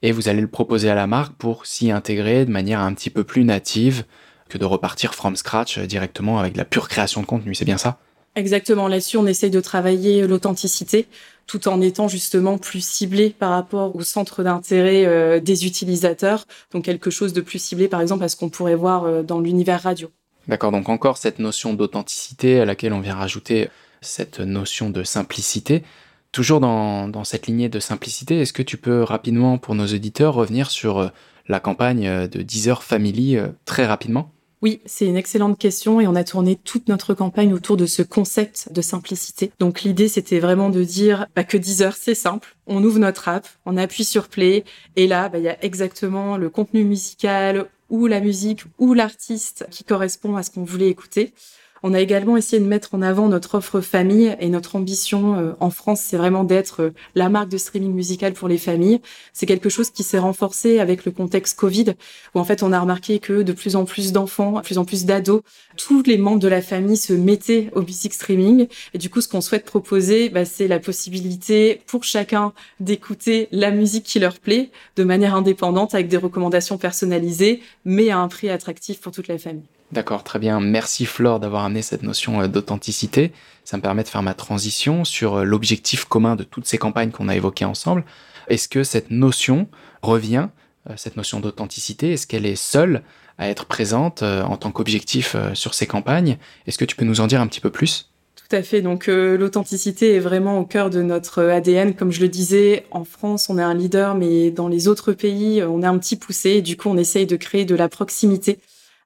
et 0.03 0.11
vous 0.11 0.29
allez 0.29 0.41
le 0.41 0.47
proposer 0.47 0.89
à 0.89 0.95
la 0.95 1.07
marque 1.07 1.33
pour 1.33 1.65
s'y 1.65 1.91
intégrer 1.91 2.45
de 2.45 2.51
manière 2.51 2.81
un 2.81 2.93
petit 2.93 3.09
peu 3.09 3.23
plus 3.23 3.43
native 3.43 4.05
que 4.47 4.57
de 4.57 4.65
repartir 4.65 5.15
from 5.15 5.35
scratch 5.35 5.79
euh, 5.79 5.87
directement 5.87 6.39
avec 6.39 6.55
la 6.55 6.65
pure 6.65 6.87
création 6.87 7.21
de 7.21 7.25
contenu, 7.25 7.55
c'est 7.55 7.65
bien 7.65 7.77
ça? 7.77 7.99
Exactement, 8.35 8.87
là-dessus, 8.87 9.17
on 9.17 9.27
essaye 9.27 9.49
de 9.49 9.59
travailler 9.59 10.25
l'authenticité 10.27 11.07
tout 11.49 11.67
en 11.67 11.81
étant 11.81 12.07
justement 12.07 12.59
plus 12.59 12.85
ciblé 12.85 13.31
par 13.31 13.49
rapport 13.49 13.95
au 13.95 14.03
centre 14.03 14.43
d'intérêt 14.43 15.05
euh, 15.05 15.39
des 15.39 15.65
utilisateurs, 15.65 16.45
donc 16.71 16.85
quelque 16.85 17.09
chose 17.09 17.33
de 17.33 17.41
plus 17.41 17.57
ciblé 17.57 17.87
par 17.87 18.01
exemple 18.01 18.23
à 18.23 18.29
ce 18.29 18.35
qu'on 18.35 18.49
pourrait 18.49 18.75
voir 18.75 19.05
euh, 19.05 19.23
dans 19.23 19.39
l'univers 19.39 19.81
radio. 19.81 20.11
D'accord, 20.47 20.71
donc 20.71 20.89
encore 20.89 21.17
cette 21.17 21.39
notion 21.39 21.73
d'authenticité 21.73 22.59
à 22.59 22.65
laquelle 22.65 22.93
on 22.93 22.99
vient 22.99 23.15
rajouter 23.15 23.69
cette 24.01 24.39
notion 24.39 24.91
de 24.91 25.03
simplicité. 25.03 25.83
Toujours 26.31 26.59
dans, 26.59 27.23
cette 27.23 27.47
lignée 27.47 27.69
de 27.69 27.79
simplicité, 27.79 28.39
est-ce 28.39 28.53
que 28.53 28.61
tu 28.61 28.77
peux 28.77 29.01
rapidement 29.01 29.57
pour 29.57 29.73
nos 29.73 29.87
auditeurs 29.87 30.35
revenir 30.35 30.69
sur 30.69 30.99
euh, 30.99 31.07
la 31.47 31.59
campagne 31.59 32.27
de 32.27 32.43
Deezer 32.43 32.83
Family 32.83 33.39
très 33.65 33.87
rapidement? 33.87 34.31
Oui, 34.61 34.81
c'est 34.85 35.05
une 35.05 35.15
excellente 35.15 35.57
question 35.57 36.01
et 36.01 36.07
on 36.07 36.15
a 36.15 36.25
tourné 36.25 36.57
toute 36.57 36.89
notre 36.89 37.13
campagne 37.13 37.53
autour 37.53 37.77
de 37.77 37.85
ce 37.85 38.01
concept 38.01 38.73
de 38.73 38.81
simplicité. 38.81 39.51
Donc 39.59 39.83
l'idée, 39.83 40.09
c'était 40.09 40.39
vraiment 40.39 40.69
de 40.69 40.83
dire 40.83 41.27
bah, 41.33 41.45
que 41.45 41.55
10 41.55 41.81
heures, 41.81 41.95
c'est 41.95 42.15
simple. 42.15 42.57
On 42.67 42.83
ouvre 42.83 42.99
notre 42.99 43.29
app, 43.29 43.47
on 43.65 43.77
appuie 43.77 44.03
sur 44.03 44.27
play 44.27 44.65
et 44.97 45.07
là, 45.07 45.29
bah, 45.29 45.37
il 45.37 45.45
y 45.45 45.49
a 45.49 45.63
exactement 45.63 46.35
le 46.35 46.49
contenu 46.49 46.83
musical 46.83 47.69
ou 47.89 48.07
la 48.07 48.19
musique 48.19 48.63
ou 48.79 48.93
l'artiste 48.93 49.65
qui 49.71 49.85
correspond 49.85 50.35
à 50.35 50.43
ce 50.43 50.51
qu'on 50.51 50.65
voulait 50.65 50.89
écouter. 50.89 51.33
On 51.81 51.93
a 51.93 52.01
également 52.01 52.35
essayé 52.35 52.61
de 52.61 52.67
mettre 52.67 52.93
en 52.93 53.01
avant 53.01 53.29
notre 53.29 53.55
offre 53.55 53.79
famille 53.79 54.35
et 54.39 54.49
notre 54.49 54.75
ambition 54.75 55.35
euh, 55.35 55.53
en 55.59 55.69
France, 55.69 56.01
c'est 56.01 56.17
vraiment 56.17 56.43
d'être 56.43 56.81
euh, 56.81 56.93
la 57.15 57.29
marque 57.29 57.49
de 57.49 57.57
streaming 57.57 57.93
musical 57.93 58.33
pour 58.33 58.47
les 58.49 58.57
familles. 58.57 58.99
C'est 59.33 59.45
quelque 59.45 59.69
chose 59.69 59.89
qui 59.89 60.03
s'est 60.03 60.19
renforcé 60.19 60.79
avec 60.79 61.05
le 61.05 61.11
contexte 61.11 61.57
Covid, 61.57 61.93
où 62.35 62.39
en 62.39 62.43
fait 62.43 62.63
on 62.63 62.73
a 62.73 62.79
remarqué 62.79 63.19
que 63.19 63.43
de 63.43 63.53
plus 63.53 63.75
en 63.75 63.85
plus 63.85 64.11
d'enfants, 64.11 64.53
de 64.53 64.61
plus 64.61 64.77
en 64.77 64.85
plus 64.85 65.05
d'ados, 65.05 65.41
tous 65.77 66.03
les 66.03 66.17
membres 66.17 66.39
de 66.39 66.47
la 66.47 66.61
famille 66.61 66.97
se 66.97 67.13
mettaient 67.13 67.69
au 67.73 67.81
music 67.81 68.13
streaming. 68.13 68.67
Et 68.93 68.97
du 68.97 69.09
coup, 69.09 69.21
ce 69.21 69.27
qu'on 69.27 69.41
souhaite 69.41 69.65
proposer, 69.65 70.29
bah, 70.29 70.45
c'est 70.45 70.67
la 70.67 70.79
possibilité 70.79 71.81
pour 71.87 72.03
chacun 72.03 72.53
d'écouter 72.79 73.47
la 73.51 73.71
musique 73.71 74.03
qui 74.03 74.19
leur 74.19 74.39
plaît 74.39 74.69
de 74.97 75.03
manière 75.03 75.35
indépendante, 75.35 75.93
avec 75.95 76.09
des 76.09 76.17
recommandations 76.17 76.77
personnalisées, 76.77 77.61
mais 77.85 78.09
à 78.09 78.19
un 78.19 78.27
prix 78.27 78.49
attractif 78.49 78.99
pour 78.99 79.11
toute 79.11 79.27
la 79.27 79.37
famille. 79.37 79.63
D'accord, 79.91 80.23
très 80.23 80.37
bien. 80.37 80.59
Merci 80.59 81.05
Flore 81.07 81.39
d'avoir 81.39 81.65
amené 81.65 81.81
cette 81.81 82.03
notion 82.03 82.41
euh, 82.41 82.47
d'authenticité. 82.47 83.31
Ça 83.63 83.75
me 83.77 83.81
permet 83.81 84.03
de 84.03 84.07
faire 84.07 84.21
ma 84.21 84.35
transition 84.35 85.03
sur 85.03 85.37
euh, 85.37 85.43
l'objectif 85.43 86.05
commun 86.05 86.35
de 86.35 86.43
toutes 86.43 86.67
ces 86.67 86.77
campagnes 86.77 87.09
qu'on 87.09 87.27
a 87.27 87.35
évoquées 87.35 87.65
ensemble. 87.65 88.03
Est-ce 88.49 88.67
que 88.67 88.83
cette 88.83 89.09
notion 89.09 89.67
revient, 90.03 90.49
euh, 90.89 90.93
cette 90.95 91.17
notion 91.17 91.39
d'authenticité, 91.39 92.13
est-ce 92.13 92.27
qu'elle 92.27 92.45
est 92.45 92.55
seule 92.55 93.01
à 93.39 93.49
être 93.49 93.65
présente 93.65 94.21
en 94.21 94.57
tant 94.57 94.69
qu'objectif 94.69 95.37
sur 95.53 95.73
ces 95.73 95.87
campagnes? 95.87 96.37
Est-ce 96.67 96.77
que 96.77 96.83
tu 96.83 96.97
peux 96.97 97.05
nous 97.05 97.21
en 97.21 97.27
dire 97.27 97.39
un 97.39 97.47
petit 97.47 97.61
peu 97.61 97.69
plus? 97.69 98.11
Tout 98.35 98.53
à 98.53 98.61
fait. 98.61 98.81
Donc 98.81 99.07
l'authenticité 99.07 100.15
est 100.15 100.19
vraiment 100.19 100.59
au 100.59 100.65
cœur 100.65 100.89
de 100.89 101.01
notre 101.01 101.43
ADN. 101.43 101.93
Comme 101.93 102.11
je 102.11 102.19
le 102.19 102.27
disais, 102.27 102.85
en 102.91 103.05
France, 103.05 103.49
on 103.49 103.57
est 103.57 103.63
un 103.63 103.73
leader, 103.73 104.15
mais 104.15 104.51
dans 104.51 104.67
les 104.67 104.89
autres 104.89 105.13
pays, 105.13 105.63
on 105.63 105.81
est 105.81 105.85
un 105.85 105.97
petit 105.99 106.17
poussé. 106.17 106.61
du 106.61 106.75
coup, 106.75 106.89
on 106.89 106.97
essaye 106.97 107.25
de 107.27 107.37
créer 107.37 107.63
de 107.63 107.75
la 107.75 107.87
proximité 107.87 108.59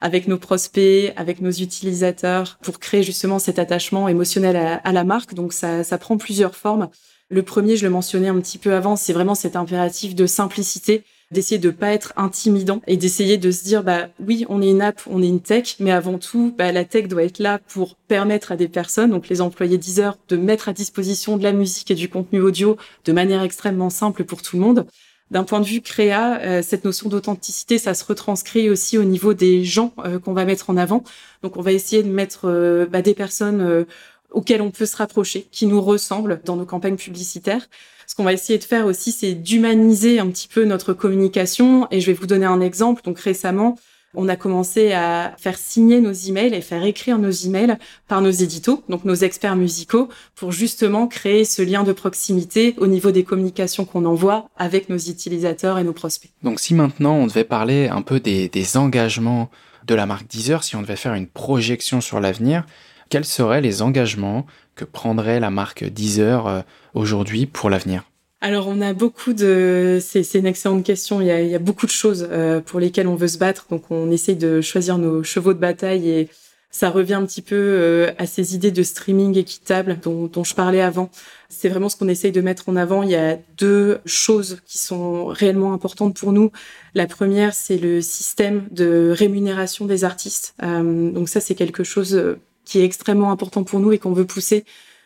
avec 0.03 0.27
nos 0.27 0.37
prospects, 0.37 1.13
avec 1.15 1.41
nos 1.41 1.49
utilisateurs, 1.49 2.59
pour 2.61 2.77
créer 2.79 3.03
justement 3.03 3.39
cet 3.39 3.57
attachement 3.57 4.09
émotionnel 4.09 4.79
à, 4.83 4.91
la 4.91 5.03
marque. 5.05 5.33
Donc 5.33 5.53
ça, 5.53 5.85
ça 5.85 5.97
prend 5.97 6.17
plusieurs 6.17 6.55
formes. 6.55 6.89
Le 7.29 7.41
premier, 7.41 7.77
je 7.77 7.85
le 7.85 7.89
mentionnais 7.89 8.27
un 8.27 8.39
petit 8.41 8.57
peu 8.57 8.73
avant, 8.73 8.97
c'est 8.97 9.13
vraiment 9.13 9.33
cet 9.33 9.55
impératif 9.55 10.13
de 10.13 10.27
simplicité 10.27 11.03
d'essayer 11.31 11.57
de 11.57 11.71
pas 11.71 11.93
être 11.93 12.13
intimidant 12.15 12.81
et 12.85 12.95
d'essayer 12.95 13.37
de 13.37 13.49
se 13.49 13.63
dire 13.63 13.81
bah 13.81 14.09
oui 14.19 14.45
on 14.49 14.61
est 14.61 14.69
une 14.69 14.83
app 14.83 15.01
on 15.09 15.23
est 15.23 15.27
une 15.27 15.39
tech 15.39 15.77
mais 15.79 15.89
avant 15.89 16.19
tout 16.19 16.53
bah, 16.55 16.71
la 16.71 16.85
tech 16.85 17.07
doit 17.07 17.23
être 17.23 17.39
là 17.39 17.59
pour 17.69 17.95
permettre 17.95 18.51
à 18.51 18.55
des 18.55 18.67
personnes 18.67 19.09
donc 19.09 19.29
les 19.29 19.41
employés 19.41 19.79
Deezer 19.79 20.15
de 20.27 20.37
mettre 20.37 20.69
à 20.69 20.73
disposition 20.73 21.35
de 21.37 21.41
la 21.41 21.51
musique 21.51 21.89
et 21.89 21.95
du 21.95 22.07
contenu 22.07 22.39
audio 22.39 22.77
de 23.05 23.11
manière 23.13 23.41
extrêmement 23.41 23.89
simple 23.89 24.25
pour 24.25 24.43
tout 24.43 24.57
le 24.57 24.61
monde 24.61 24.85
d'un 25.33 25.43
point 25.43 25.59
de 25.59 25.65
vue 25.65 25.81
créa, 25.81 26.39
euh, 26.41 26.61
cette 26.61 26.85
notion 26.85 27.09
d'authenticité, 27.09 27.79
ça 27.79 27.95
se 27.95 28.05
retranscrit 28.05 28.69
aussi 28.69 28.99
au 28.99 29.03
niveau 29.03 29.33
des 29.33 29.65
gens 29.65 29.91
euh, 30.05 30.19
qu'on 30.19 30.33
va 30.33 30.45
mettre 30.45 30.69
en 30.69 30.77
avant. 30.77 31.03
Donc, 31.41 31.57
on 31.57 31.61
va 31.61 31.71
essayer 31.71 32.03
de 32.03 32.09
mettre 32.09 32.41
euh, 32.45 32.85
bah, 32.85 33.01
des 33.01 33.15
personnes 33.15 33.85
auxquelles 34.29 34.61
on 34.61 34.69
peut 34.69 34.85
se 34.85 34.95
rapprocher, 34.95 35.47
qui 35.51 35.65
nous 35.65 35.81
ressemblent 35.81 36.39
dans 36.45 36.55
nos 36.55 36.65
campagnes 36.65 36.97
publicitaires. 36.97 37.67
Ce 38.05 38.15
qu'on 38.15 38.23
va 38.23 38.33
essayer 38.33 38.59
de 38.59 38.63
faire 38.63 38.85
aussi, 38.85 39.11
c'est 39.11 39.33
d'humaniser 39.33 40.19
un 40.19 40.27
petit 40.29 40.47
peu 40.47 40.65
notre 40.65 40.93
communication. 40.93 41.87
Et 41.89 41.99
je 41.99 42.07
vais 42.07 42.13
vous 42.13 42.27
donner 42.27 42.45
un 42.45 42.61
exemple. 42.61 43.01
Donc, 43.03 43.19
récemment, 43.19 43.75
on 44.15 44.29
a 44.29 44.35
commencé 44.35 44.91
à 44.93 45.33
faire 45.37 45.57
signer 45.57 46.01
nos 46.01 46.11
emails 46.11 46.53
et 46.53 46.61
faire 46.61 46.83
écrire 46.83 47.17
nos 47.17 47.31
emails 47.31 47.77
par 48.07 48.21
nos 48.21 48.31
éditos, 48.31 48.83
donc 48.89 49.05
nos 49.05 49.15
experts 49.15 49.55
musicaux, 49.55 50.09
pour 50.35 50.51
justement 50.51 51.07
créer 51.07 51.45
ce 51.45 51.61
lien 51.61 51.83
de 51.83 51.91
proximité 51.91 52.75
au 52.77 52.87
niveau 52.87 53.11
des 53.11 53.23
communications 53.23 53.85
qu'on 53.85 54.05
envoie 54.05 54.49
avec 54.57 54.89
nos 54.89 54.97
utilisateurs 54.97 55.77
et 55.79 55.83
nos 55.83 55.93
prospects. 55.93 56.31
Donc 56.43 56.59
si 56.59 56.73
maintenant 56.73 57.15
on 57.15 57.27
devait 57.27 57.43
parler 57.43 57.87
un 57.87 58.01
peu 58.01 58.19
des, 58.19 58.49
engagements 58.75 59.49
de 59.85 59.95
la 59.95 60.05
marque 60.05 60.27
Deezer, 60.27 60.63
si 60.63 60.75
on 60.75 60.81
devait 60.81 60.95
faire 60.95 61.13
une 61.13 61.27
projection 61.27 62.01
sur 62.01 62.19
l'avenir, 62.19 62.65
quels 63.09 63.25
seraient 63.25 63.61
les 63.61 63.81
engagements 63.81 64.45
que 64.75 64.85
prendrait 64.85 65.39
la 65.39 65.51
marque 65.51 65.83
Deezer 65.83 66.47
euh, 66.47 66.61
aujourd'hui 66.93 67.45
pour 67.45 67.69
l'avenir? 67.69 68.03
Alors 68.43 68.67
on 68.67 68.81
a 68.81 68.91
beaucoup 68.91 69.31
de, 69.31 69.99
c'est 70.01 70.33
une 70.33 70.45
excellente 70.45 70.83
question. 70.83 71.21
Il 71.21 71.27
y 71.27 71.31
a, 71.31 71.41
il 71.41 71.47
y 71.47 71.55
a 71.55 71.59
beaucoup 71.59 71.85
de 71.85 71.91
choses 71.91 72.27
euh, 72.29 72.59
pour 72.59 72.81
lesquelles 72.81 73.07
on 73.07 73.15
veut 73.15 73.29
se 73.29 73.37
battre, 73.37 73.67
donc 73.69 73.89
on 73.89 74.11
essaye 74.11 74.35
de 74.35 74.59
choisir 74.59 74.97
nos 74.97 75.23
chevaux 75.23 75.53
de 75.53 75.59
bataille 75.59 76.09
et 76.09 76.29
ça 76.69 76.89
revient 76.89 77.13
un 77.13 77.25
petit 77.25 77.41
peu 77.41 77.55
euh, 77.55 78.11
à 78.17 78.25
ces 78.25 78.53
idées 78.53 78.71
de 78.71 78.83
streaming 78.83 79.37
équitable 79.37 79.97
dont, 80.03 80.27
dont 80.27 80.43
je 80.43 80.55
parlais 80.55 80.81
avant. 80.81 81.09
C'est 81.47 81.69
vraiment 81.69 81.87
ce 81.87 81.95
qu'on 81.95 82.09
essaye 82.09 82.33
de 82.33 82.41
mettre 82.41 82.67
en 82.67 82.75
avant. 82.75 83.01
Il 83.03 83.11
y 83.11 83.15
a 83.15 83.37
deux 83.57 83.99
choses 84.05 84.59
qui 84.65 84.77
sont 84.77 85.27
réellement 85.27 85.71
importantes 85.71 86.17
pour 86.17 86.33
nous. 86.33 86.51
La 86.95 87.07
première, 87.07 87.53
c'est 87.53 87.77
le 87.77 88.01
système 88.01 88.67
de 88.71 89.15
rémunération 89.17 89.85
des 89.85 90.03
artistes. 90.03 90.53
Euh, 90.63 91.11
donc 91.11 91.29
ça, 91.29 91.39
c'est 91.39 91.55
quelque 91.55 91.85
chose 91.85 92.21
qui 92.65 92.79
est 92.79 92.83
extrêmement 92.83 93.31
important 93.31 93.63
pour 93.63 93.79
nous 93.79 93.93
et 93.93 93.99
qu'on 93.99 94.11
veut 94.11 94.25
pousser 94.25 94.65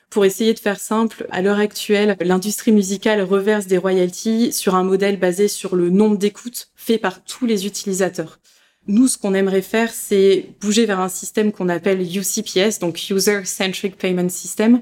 pour 0.10 0.26
essayer 0.26 0.54
de 0.54 0.60
faire 0.60 0.80
simple, 0.80 1.28
à 1.32 1.42
l'heure 1.42 1.60
actuelle, 1.60 2.16
l'industrie 2.22 2.72
musicale 2.72 3.22
reverse 3.22 3.68
des 3.68 3.78
royalties 3.78 4.54
sur 4.54 4.76
un 4.76 4.84
modèle 4.84 5.20
basé 5.20 5.48
sur 5.48 5.76
le 5.76 5.90
nombre 5.90 6.18
d'écoutes 6.18 6.70
fait 6.76 6.98
par 6.98 7.24
tous 7.24 7.46
les 7.46 7.66
utilisateurs. 7.66 8.40
Nous, 8.88 9.08
ce 9.08 9.18
qu'on 9.18 9.34
aimerait 9.34 9.62
faire, 9.62 9.92
c'est 9.92 10.50
bouger 10.62 10.86
vers 10.86 11.02
un 11.02 11.10
système 11.10 11.52
qu'on 11.52 11.68
appelle 11.68 12.02
UCPS, 12.02 12.80
donc 12.80 13.10
User 13.10 13.44
Centric 13.44 13.98
Payment 13.98 14.30
System, 14.30 14.82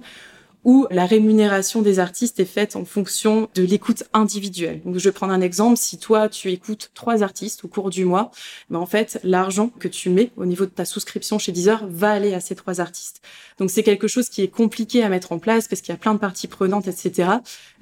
où 0.66 0.88
la 0.90 1.06
rémunération 1.06 1.84
des 1.84 2.00
artistes 2.00 2.40
est 2.40 2.46
faite 2.46 2.76
en 2.76 2.86
fonction 2.86 3.48
de 3.54 3.62
l'écoute 3.62 4.04
individuelle. 4.14 4.82
Donc, 4.84 4.98
je 4.98 5.04
vais 5.08 5.14
prendre 5.14 5.32
un 5.32 5.42
exemple. 5.42 5.78
Si 5.78 6.00
toi, 6.00 6.28
tu 6.28 6.52
écoutes 6.52 6.90
trois 6.96 7.22
artistes 7.22 7.64
au 7.64 7.68
cours 7.68 7.92
du 7.92 8.04
mois, 8.04 8.32
ben, 8.72 8.80
en 8.80 8.88
fait, 8.88 9.20
l'argent 9.24 9.70
que 9.80 9.88
tu 9.88 10.10
mets 10.10 10.32
au 10.38 10.46
niveau 10.46 10.66
de 10.66 10.72
ta 10.72 10.84
souscription 10.84 11.38
chez 11.38 11.52
Deezer 11.52 11.86
va 11.88 12.10
aller 12.10 12.34
à 12.34 12.40
ces 12.40 12.56
trois 12.56 12.82
artistes. 12.82 13.22
Donc, 13.60 13.70
c'est 13.70 13.84
quelque 13.84 14.08
chose 14.08 14.28
qui 14.28 14.42
est 14.42 14.48
compliqué 14.48 15.04
à 15.04 15.10
mettre 15.10 15.32
en 15.32 15.40
place 15.40 15.68
parce 15.68 15.82
qu'il 15.82 15.94
y 15.94 15.96
a 15.96 16.00
plein 16.00 16.16
de 16.16 16.20
parties 16.20 16.48
prenantes, 16.48 16.88
etc. 16.88 17.30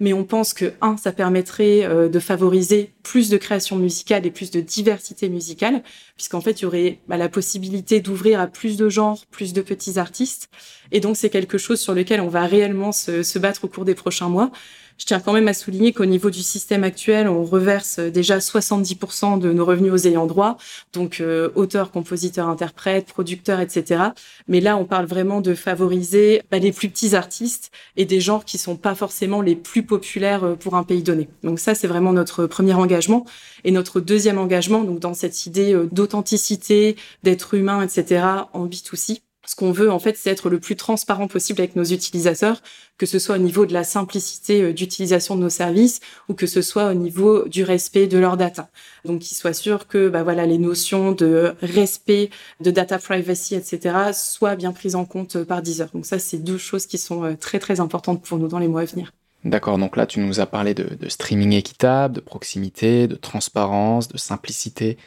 Mais 0.02 0.12
on 0.12 0.25
pense 0.25 0.54
que, 0.54 0.74
un, 0.82 0.98
ça 0.98 1.13
permettrait 1.13 1.86
euh, 1.86 2.10
de 2.10 2.20
favoriser 2.20 2.92
plus 3.02 3.30
de 3.30 3.38
création 3.38 3.78
musicale 3.78 4.25
et 4.25 4.32
plus 4.32 4.52
de 4.52 4.60
diversité 4.60 5.30
musicale, 5.30 5.84
puisqu'en 6.18 6.42
fait, 6.42 6.60
il 6.60 6.63
y 6.63 6.66
aurait 6.66 7.00
bah, 7.08 7.16
la 7.16 7.30
possibilité 7.30 8.02
d'ouvrir 8.02 8.42
à 8.42 8.48
plus 8.48 8.75
de 8.75 8.90
genres, 8.90 9.25
plus 9.32 9.54
de 9.54 9.62
petits 9.62 10.00
artistes. 10.00 10.50
Et 10.94 11.02
donc, 11.02 11.18
c'est 11.18 11.30
quelque 11.30 11.58
chose 11.58 11.82
sur 11.82 11.94
lequel 11.94 12.22
on 12.22 12.30
va 12.30 12.46
réellement 12.46 12.94
se, 12.94 13.24
se 13.24 13.40
battre 13.40 13.66
au 13.66 13.68
cours 13.68 13.84
des 13.84 13.96
prochains 13.96 14.30
mois. 14.30 14.52
Je 14.98 15.06
tiens 15.06 15.20
quand 15.20 15.34
même 15.34 15.48
à 15.48 15.54
souligner 15.54 15.92
qu'au 15.92 16.06
niveau 16.06 16.30
du 16.30 16.44
système 16.44 16.84
actuel, 16.84 17.28
on 17.28 17.44
reverse 17.44 18.00
déjà 18.00 18.38
70% 18.38 19.40
de 19.40 19.52
nos 19.52 19.66
revenus 19.66 19.92
aux 19.92 20.08
ayants 20.08 20.28
droit, 20.28 20.58
donc 20.94 21.20
euh, 21.20 21.50
auteurs, 21.56 21.92
compositeurs, 21.92 22.48
interprètes, 22.48 23.08
producteurs, 23.08 23.60
etc. 23.60 24.04
Mais 24.48 24.62
là, 24.62 24.78
on 24.78 24.86
parle 24.86 25.06
vraiment 25.06 25.42
de 25.42 25.56
favoriser 25.56 26.44
bah, 26.52 26.60
les 26.60 26.72
plus 26.72 26.90
petits 26.90 27.16
artistes 27.16 27.72
et 27.98 28.06
des 28.06 28.20
genres 28.20 28.46
qui 28.46 28.58
sont 28.58 28.76
pas 28.76 28.96
forcément 28.96 29.42
les 29.42 29.56
plus 29.56 29.84
populaires 29.84 30.44
euh, 30.44 30.56
pour 30.56 30.76
un 30.76 30.84
pays 30.84 31.04
donné. 31.04 31.28
Donc 31.44 31.60
ça, 31.60 31.74
c'est 31.74 31.88
vraiment 31.88 32.14
notre 32.14 32.46
premier 32.46 32.74
engagement. 32.74 33.26
Et 33.64 33.72
notre 33.72 34.00
deuxième 34.00 34.38
engagement, 34.38 34.84
donc 34.84 35.00
dans 35.00 35.14
cette 35.14 35.48
idée 35.48 35.74
euh, 35.74 35.90
d'authenticité, 35.92 36.96
d'être 37.24 37.56
humain, 37.56 37.82
etc., 37.82 38.26
en 38.54 38.68
B2C, 38.68 39.22
ce 39.46 39.56
qu'on 39.56 39.72
veut, 39.72 39.92
en 39.92 40.00
fait, 40.00 40.18
c'est 40.18 40.30
être 40.30 40.50
le 40.50 40.60
plus 40.60 40.76
transparent 40.76 41.28
possible 41.28 41.60
avec 41.60 41.76
nos 41.76 41.84
utilisateurs, 41.84 42.62
que 42.98 43.06
ce 43.06 43.20
soit 43.20 43.36
au 43.36 43.40
niveau 43.40 43.66
de 43.66 43.74
la 43.74 43.84
simplicité 43.84 44.62
euh, 44.62 44.74
d'utilisation 44.74 45.36
de 45.36 45.42
nos 45.42 45.50
services 45.50 46.00
ou 46.30 46.34
que 46.34 46.48
ce 46.48 46.62
soit 46.62 46.92
au 46.92 46.94
niveau 46.94 47.48
du 47.48 47.64
respect 47.64 48.08
de 48.08 48.18
leurs 48.18 48.38
data. 48.38 48.70
Donc, 49.04 49.20
qu'ils 49.20 49.36
soient 49.36 49.54
sûrs 49.54 49.88
que, 49.88 50.08
bah 50.08 50.24
voilà, 50.24 50.46
les 50.46 50.58
notions 50.58 51.12
de 51.12 51.56
respect, 51.62 52.30
de 52.62 52.72
data 52.72 52.98
privacy, 53.00 53.56
etc., 53.56 54.12
soient 54.14 54.56
bien 54.56 54.72
prises 54.72 54.96
en 54.96 55.06
compte 55.06 55.44
par 55.44 55.62
Deezer. 55.62 55.90
Donc, 55.94 56.06
ça, 56.06 56.20
c'est 56.20 56.38
deux 56.38 56.58
choses 56.58 56.86
qui 56.86 56.98
sont 56.98 57.26
euh, 57.26 57.36
très, 57.36 57.60
très 57.60 57.82
importantes 57.82 58.24
pour 58.24 58.38
nous 58.38 58.48
dans 58.48 58.60
les 58.60 58.70
mois 58.70 58.82
à 58.82 58.86
venir. 58.86 59.12
D'accord, 59.44 59.78
donc 59.78 59.98
là, 59.98 60.06
tu 60.06 60.22
nous 60.22 60.40
as 60.40 60.46
parlé 60.46 60.74
de 60.74 61.10
streaming 61.10 61.52
équitable, 61.52 62.16
de 62.16 62.22
proximité, 62.22 63.10
de 63.10 63.16
transparence, 63.16 64.08
de 64.08 64.18
simplicité 64.18 64.98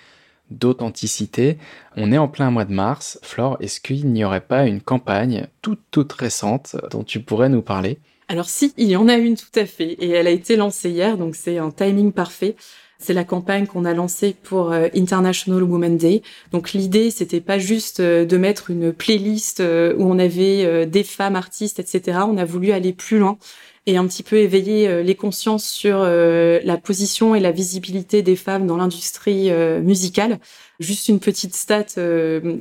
d'authenticité. 0.51 1.59
On 1.97 2.13
est 2.13 2.19
en 2.19 2.29
plein 2.29 2.51
mois 2.51 2.65
de 2.65 2.73
mars. 2.73 3.19
Flore, 3.23 3.57
est-ce 3.61 3.81
qu'il 3.81 4.11
n'y 4.13 4.25
aurait 4.25 4.41
pas 4.41 4.67
une 4.67 4.81
campagne 4.81 5.47
toute 5.63 5.81
toute 5.91 6.13
récente 6.13 6.77
dont 6.91 7.05
tu 7.05 7.21
pourrais 7.21 7.49
nous 7.49 7.63
parler? 7.63 7.99
Alors 8.29 8.49
si, 8.49 8.73
il 8.77 8.89
y 8.89 8.97
en 8.97 9.09
a 9.09 9.17
une 9.17 9.37
tout 9.37 9.47
à 9.55 9.67
fait 9.67 9.93
et 9.93 10.11
elle 10.11 10.27
a 10.27 10.31
été 10.31 10.57
lancée 10.57 10.91
hier, 10.91 11.17
donc 11.17 11.37
c'est 11.37 11.59
un 11.59 11.71
timing 11.71 12.13
parfait. 12.13 12.57
C'est 12.99 13.13
la 13.13 13.25
campagne 13.25 13.67
qu'on 13.67 13.85
a 13.85 13.93
lancée 13.93 14.35
pour 14.43 14.73
euh, 14.73 14.89
International 14.95 15.63
Women's 15.63 16.01
Day. 16.01 16.23
Donc 16.53 16.73
l'idée, 16.73 17.11
c'était 17.11 17.43
pas 17.43 17.59
juste 17.59 18.01
euh, 18.01 18.25
de 18.25 18.37
mettre 18.39 18.71
une 18.71 18.93
playlist 18.93 19.61
euh, 19.61 19.95
où 19.99 20.11
on 20.11 20.19
avait 20.19 20.87
des 20.87 21.05
femmes 21.05 21.37
artistes, 21.37 21.79
etc. 21.79 22.21
On 22.27 22.39
a 22.39 22.45
voulu 22.45 22.73
aller 22.73 22.93
plus 22.93 23.19
loin 23.19 23.39
et 23.87 23.97
un 23.97 24.07
petit 24.07 24.25
peu 24.25 24.37
éveiller 24.37 24.89
euh, 24.89 25.03
les 25.03 25.15
consciences 25.15 25.65
sur 25.65 25.99
euh, 26.01 26.61
la 26.65 26.77
position 26.77 27.35
et 27.37 27.41
la 27.41 27.53
visibilité 27.53 28.23
des 28.23 28.35
femmes 28.35 28.67
dans 28.67 28.77
l'industrie 28.77 29.51
euh, 29.51 29.81
musicale. 29.81 30.41
Juste 30.81 31.09
une 31.09 31.21
petite 31.21 31.55
stat 31.57 31.87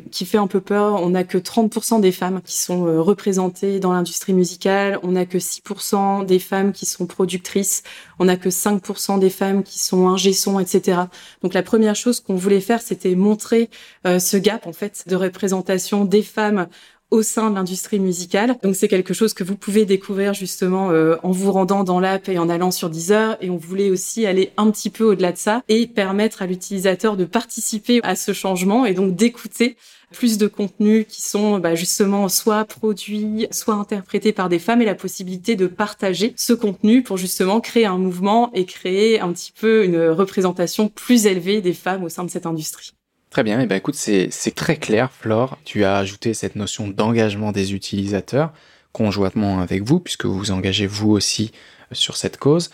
qui 0.10 0.25
fait 0.25 0.38
un 0.38 0.48
peu 0.48 0.62
peur, 0.62 1.03
on 1.03 1.10
n'a 1.10 1.25
que 1.25 1.38
30% 1.38 2.00
des 2.00 2.13
femmes 2.13 2.41
qui 2.41 2.55
sont 2.55 2.86
représentées 3.03 3.82
dans 3.82 3.91
l'industrie 3.91 4.32
musicale, 4.32 5.00
on 5.03 5.12
n'a 5.12 5.25
que 5.25 5.38
6% 5.38 6.25
des 6.25 6.39
femmes 6.39 6.72
qui 6.72 6.86
sont 6.86 7.08
productrices, 7.08 7.84
on 8.17 8.24
n'a 8.24 8.38
que 8.38 8.48
5% 8.48 9.20
des 9.20 9.29
femmes 9.29 9.63
qui 9.63 9.79
sont 9.79 10.08
ingé 10.08 10.29
etc. 10.29 11.01
Donc 11.44 11.53
la 11.53 11.62
première 11.62 11.98
chose 11.98 12.22
qu'on 12.22 12.36
voulait 12.36 12.62
faire, 12.62 12.82
c'était 12.82 13.15
montrer 13.15 13.70
ce 14.05 14.38
gap 14.38 14.65
en 14.65 14.72
fait 14.72 15.03
de 15.08 15.17
représentation 15.17 16.05
des 16.05 16.24
femmes 16.24 16.67
au 17.12 17.21
sein 17.21 17.50
de 17.50 17.55
l'industrie 17.55 18.00
musicale. 18.00 18.57
Donc 18.63 18.75
c'est 18.75 18.88
quelque 18.88 19.13
chose 19.13 19.33
que 19.33 19.43
vous 19.43 19.55
pouvez 19.55 19.85
découvrir 19.85 20.33
justement 20.33 20.91
euh, 20.91 21.15
en 21.24 21.31
vous 21.31 21.51
rendant 21.51 21.83
dans 21.83 22.00
l'app 22.00 22.29
et 22.29 22.39
en 22.39 22.50
allant 22.50 22.71
sur 22.71 22.89
Deezer. 22.89 23.38
Et 23.41 23.50
on 23.50 23.57
voulait 23.57 23.89
aussi 23.89 24.25
aller 24.25 24.51
un 24.58 24.69
petit 24.71 24.89
peu 24.89 25.03
au-delà 25.03 25.32
de 25.32 25.38
ça 25.38 25.63
et 25.69 25.88
permettre 25.88 26.41
à 26.41 26.45
l'utilisateur 26.45 27.17
de 27.17 27.25
participer 27.25 27.99
à 28.03 28.15
ce 28.15 28.34
changement 28.34 28.86
et 28.86 28.93
donc 28.93 29.15
d'écouter 29.15 29.77
plus 30.12 30.38
de 30.38 30.47
contenus 30.47 31.06
qui 31.08 31.21
sont 31.21 31.60
bah, 31.60 31.75
justement 31.75 32.30
soit 32.30 32.65
produits, 32.65 33.47
soit 33.51 33.75
interprétés 33.75 34.32
par 34.32 34.49
des 34.49 34.60
femmes 34.60 34.82
et 34.82 34.86
la 34.86 34.95
possibilité 34.95 35.56
de 35.56 35.67
partager 35.67 36.34
ce 36.38 36.53
contenu 36.53 37.03
pour 37.03 37.17
justement 37.17 37.60
créer 37.60 37.86
un 37.86 37.97
mouvement 37.97 38.51
et 38.53 38.65
créer 38.65 39.19
un 39.19 39.32
petit 39.34 39.51
peu 39.51 39.84
une 39.84 40.08
représentation 40.10 40.88
plus 40.88 41.25
élevée 41.25 41.62
des 41.62 41.73
femmes 41.73 42.03
au 42.03 42.10
sein 42.10 42.23
de 42.23 42.30
cette 42.30 42.45
industrie. 42.45 42.93
Très 43.36 43.43
bien, 43.43 43.60
et 43.60 43.63
eh 43.63 43.65
ben 43.65 43.76
écoute, 43.76 43.95
c'est 43.95 44.56
très 44.56 44.78
clair, 44.78 45.12
Flore. 45.12 45.58
Tu 45.65 45.84
as 45.84 45.98
ajouté 45.98 46.34
cette 46.34 46.56
notion 46.56 46.88
d'engagement 46.88 47.52
des 47.52 47.74
utilisateurs 47.74 48.54
conjointement 48.93 49.60
avec 49.60 49.84
vous, 49.84 50.00
puisque 50.00 50.24
vous 50.24 50.38
vous 50.38 50.52
engagez 50.52 50.88
vous 50.88 51.12
aussi 51.12 51.52
euh, 51.91 51.95
sur 51.95 52.15
cette 52.15 52.38
cause. 52.38 52.69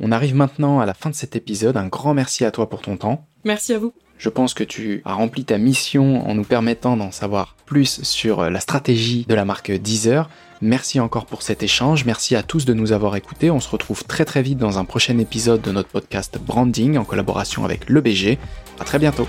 On 0.00 0.10
arrive 0.10 0.34
maintenant 0.34 0.80
à 0.80 0.84
la 0.84 0.94
fin 0.94 1.10
de 1.10 1.14
cet 1.14 1.36
épisode. 1.36 1.76
Un 1.76 1.86
grand 1.86 2.12
merci 2.12 2.44
à 2.44 2.50
toi 2.50 2.68
pour 2.68 2.82
ton 2.82 2.96
temps. 2.96 3.24
Merci 3.44 3.72
à 3.72 3.78
vous. 3.78 3.92
Je 4.18 4.28
pense 4.28 4.52
que 4.52 4.64
tu 4.64 5.00
as 5.04 5.12
rempli 5.12 5.44
ta 5.44 5.58
mission 5.58 6.28
en 6.28 6.34
nous 6.34 6.42
permettant 6.42 6.96
d'en 6.96 7.12
savoir 7.12 7.54
plus 7.64 8.02
sur 8.02 8.40
euh, 8.40 8.50
la 8.50 8.58
stratégie 8.58 9.26
de 9.28 9.34
la 9.36 9.44
marque 9.44 9.70
Deezer. 9.70 10.28
Merci 10.60 10.98
encore 10.98 11.26
pour 11.26 11.42
cet 11.42 11.62
échange. 11.62 12.04
Merci 12.04 12.34
à 12.34 12.42
tous 12.42 12.64
de 12.64 12.74
nous 12.74 12.90
avoir 12.90 13.14
écoutés. 13.14 13.52
On 13.52 13.60
se 13.60 13.68
retrouve 13.68 14.02
très 14.02 14.24
très 14.24 14.42
vite 14.42 14.58
dans 14.58 14.80
un 14.80 14.84
prochain 14.84 15.18
épisode 15.18 15.62
de 15.62 15.70
notre 15.70 15.90
podcast 15.90 16.36
Branding 16.44 16.98
en 16.98 17.04
collaboration 17.04 17.64
avec 17.64 17.88
le 17.88 18.00
BG. 18.00 18.40
À 18.80 18.84
très 18.84 18.98
bientôt. 18.98 19.28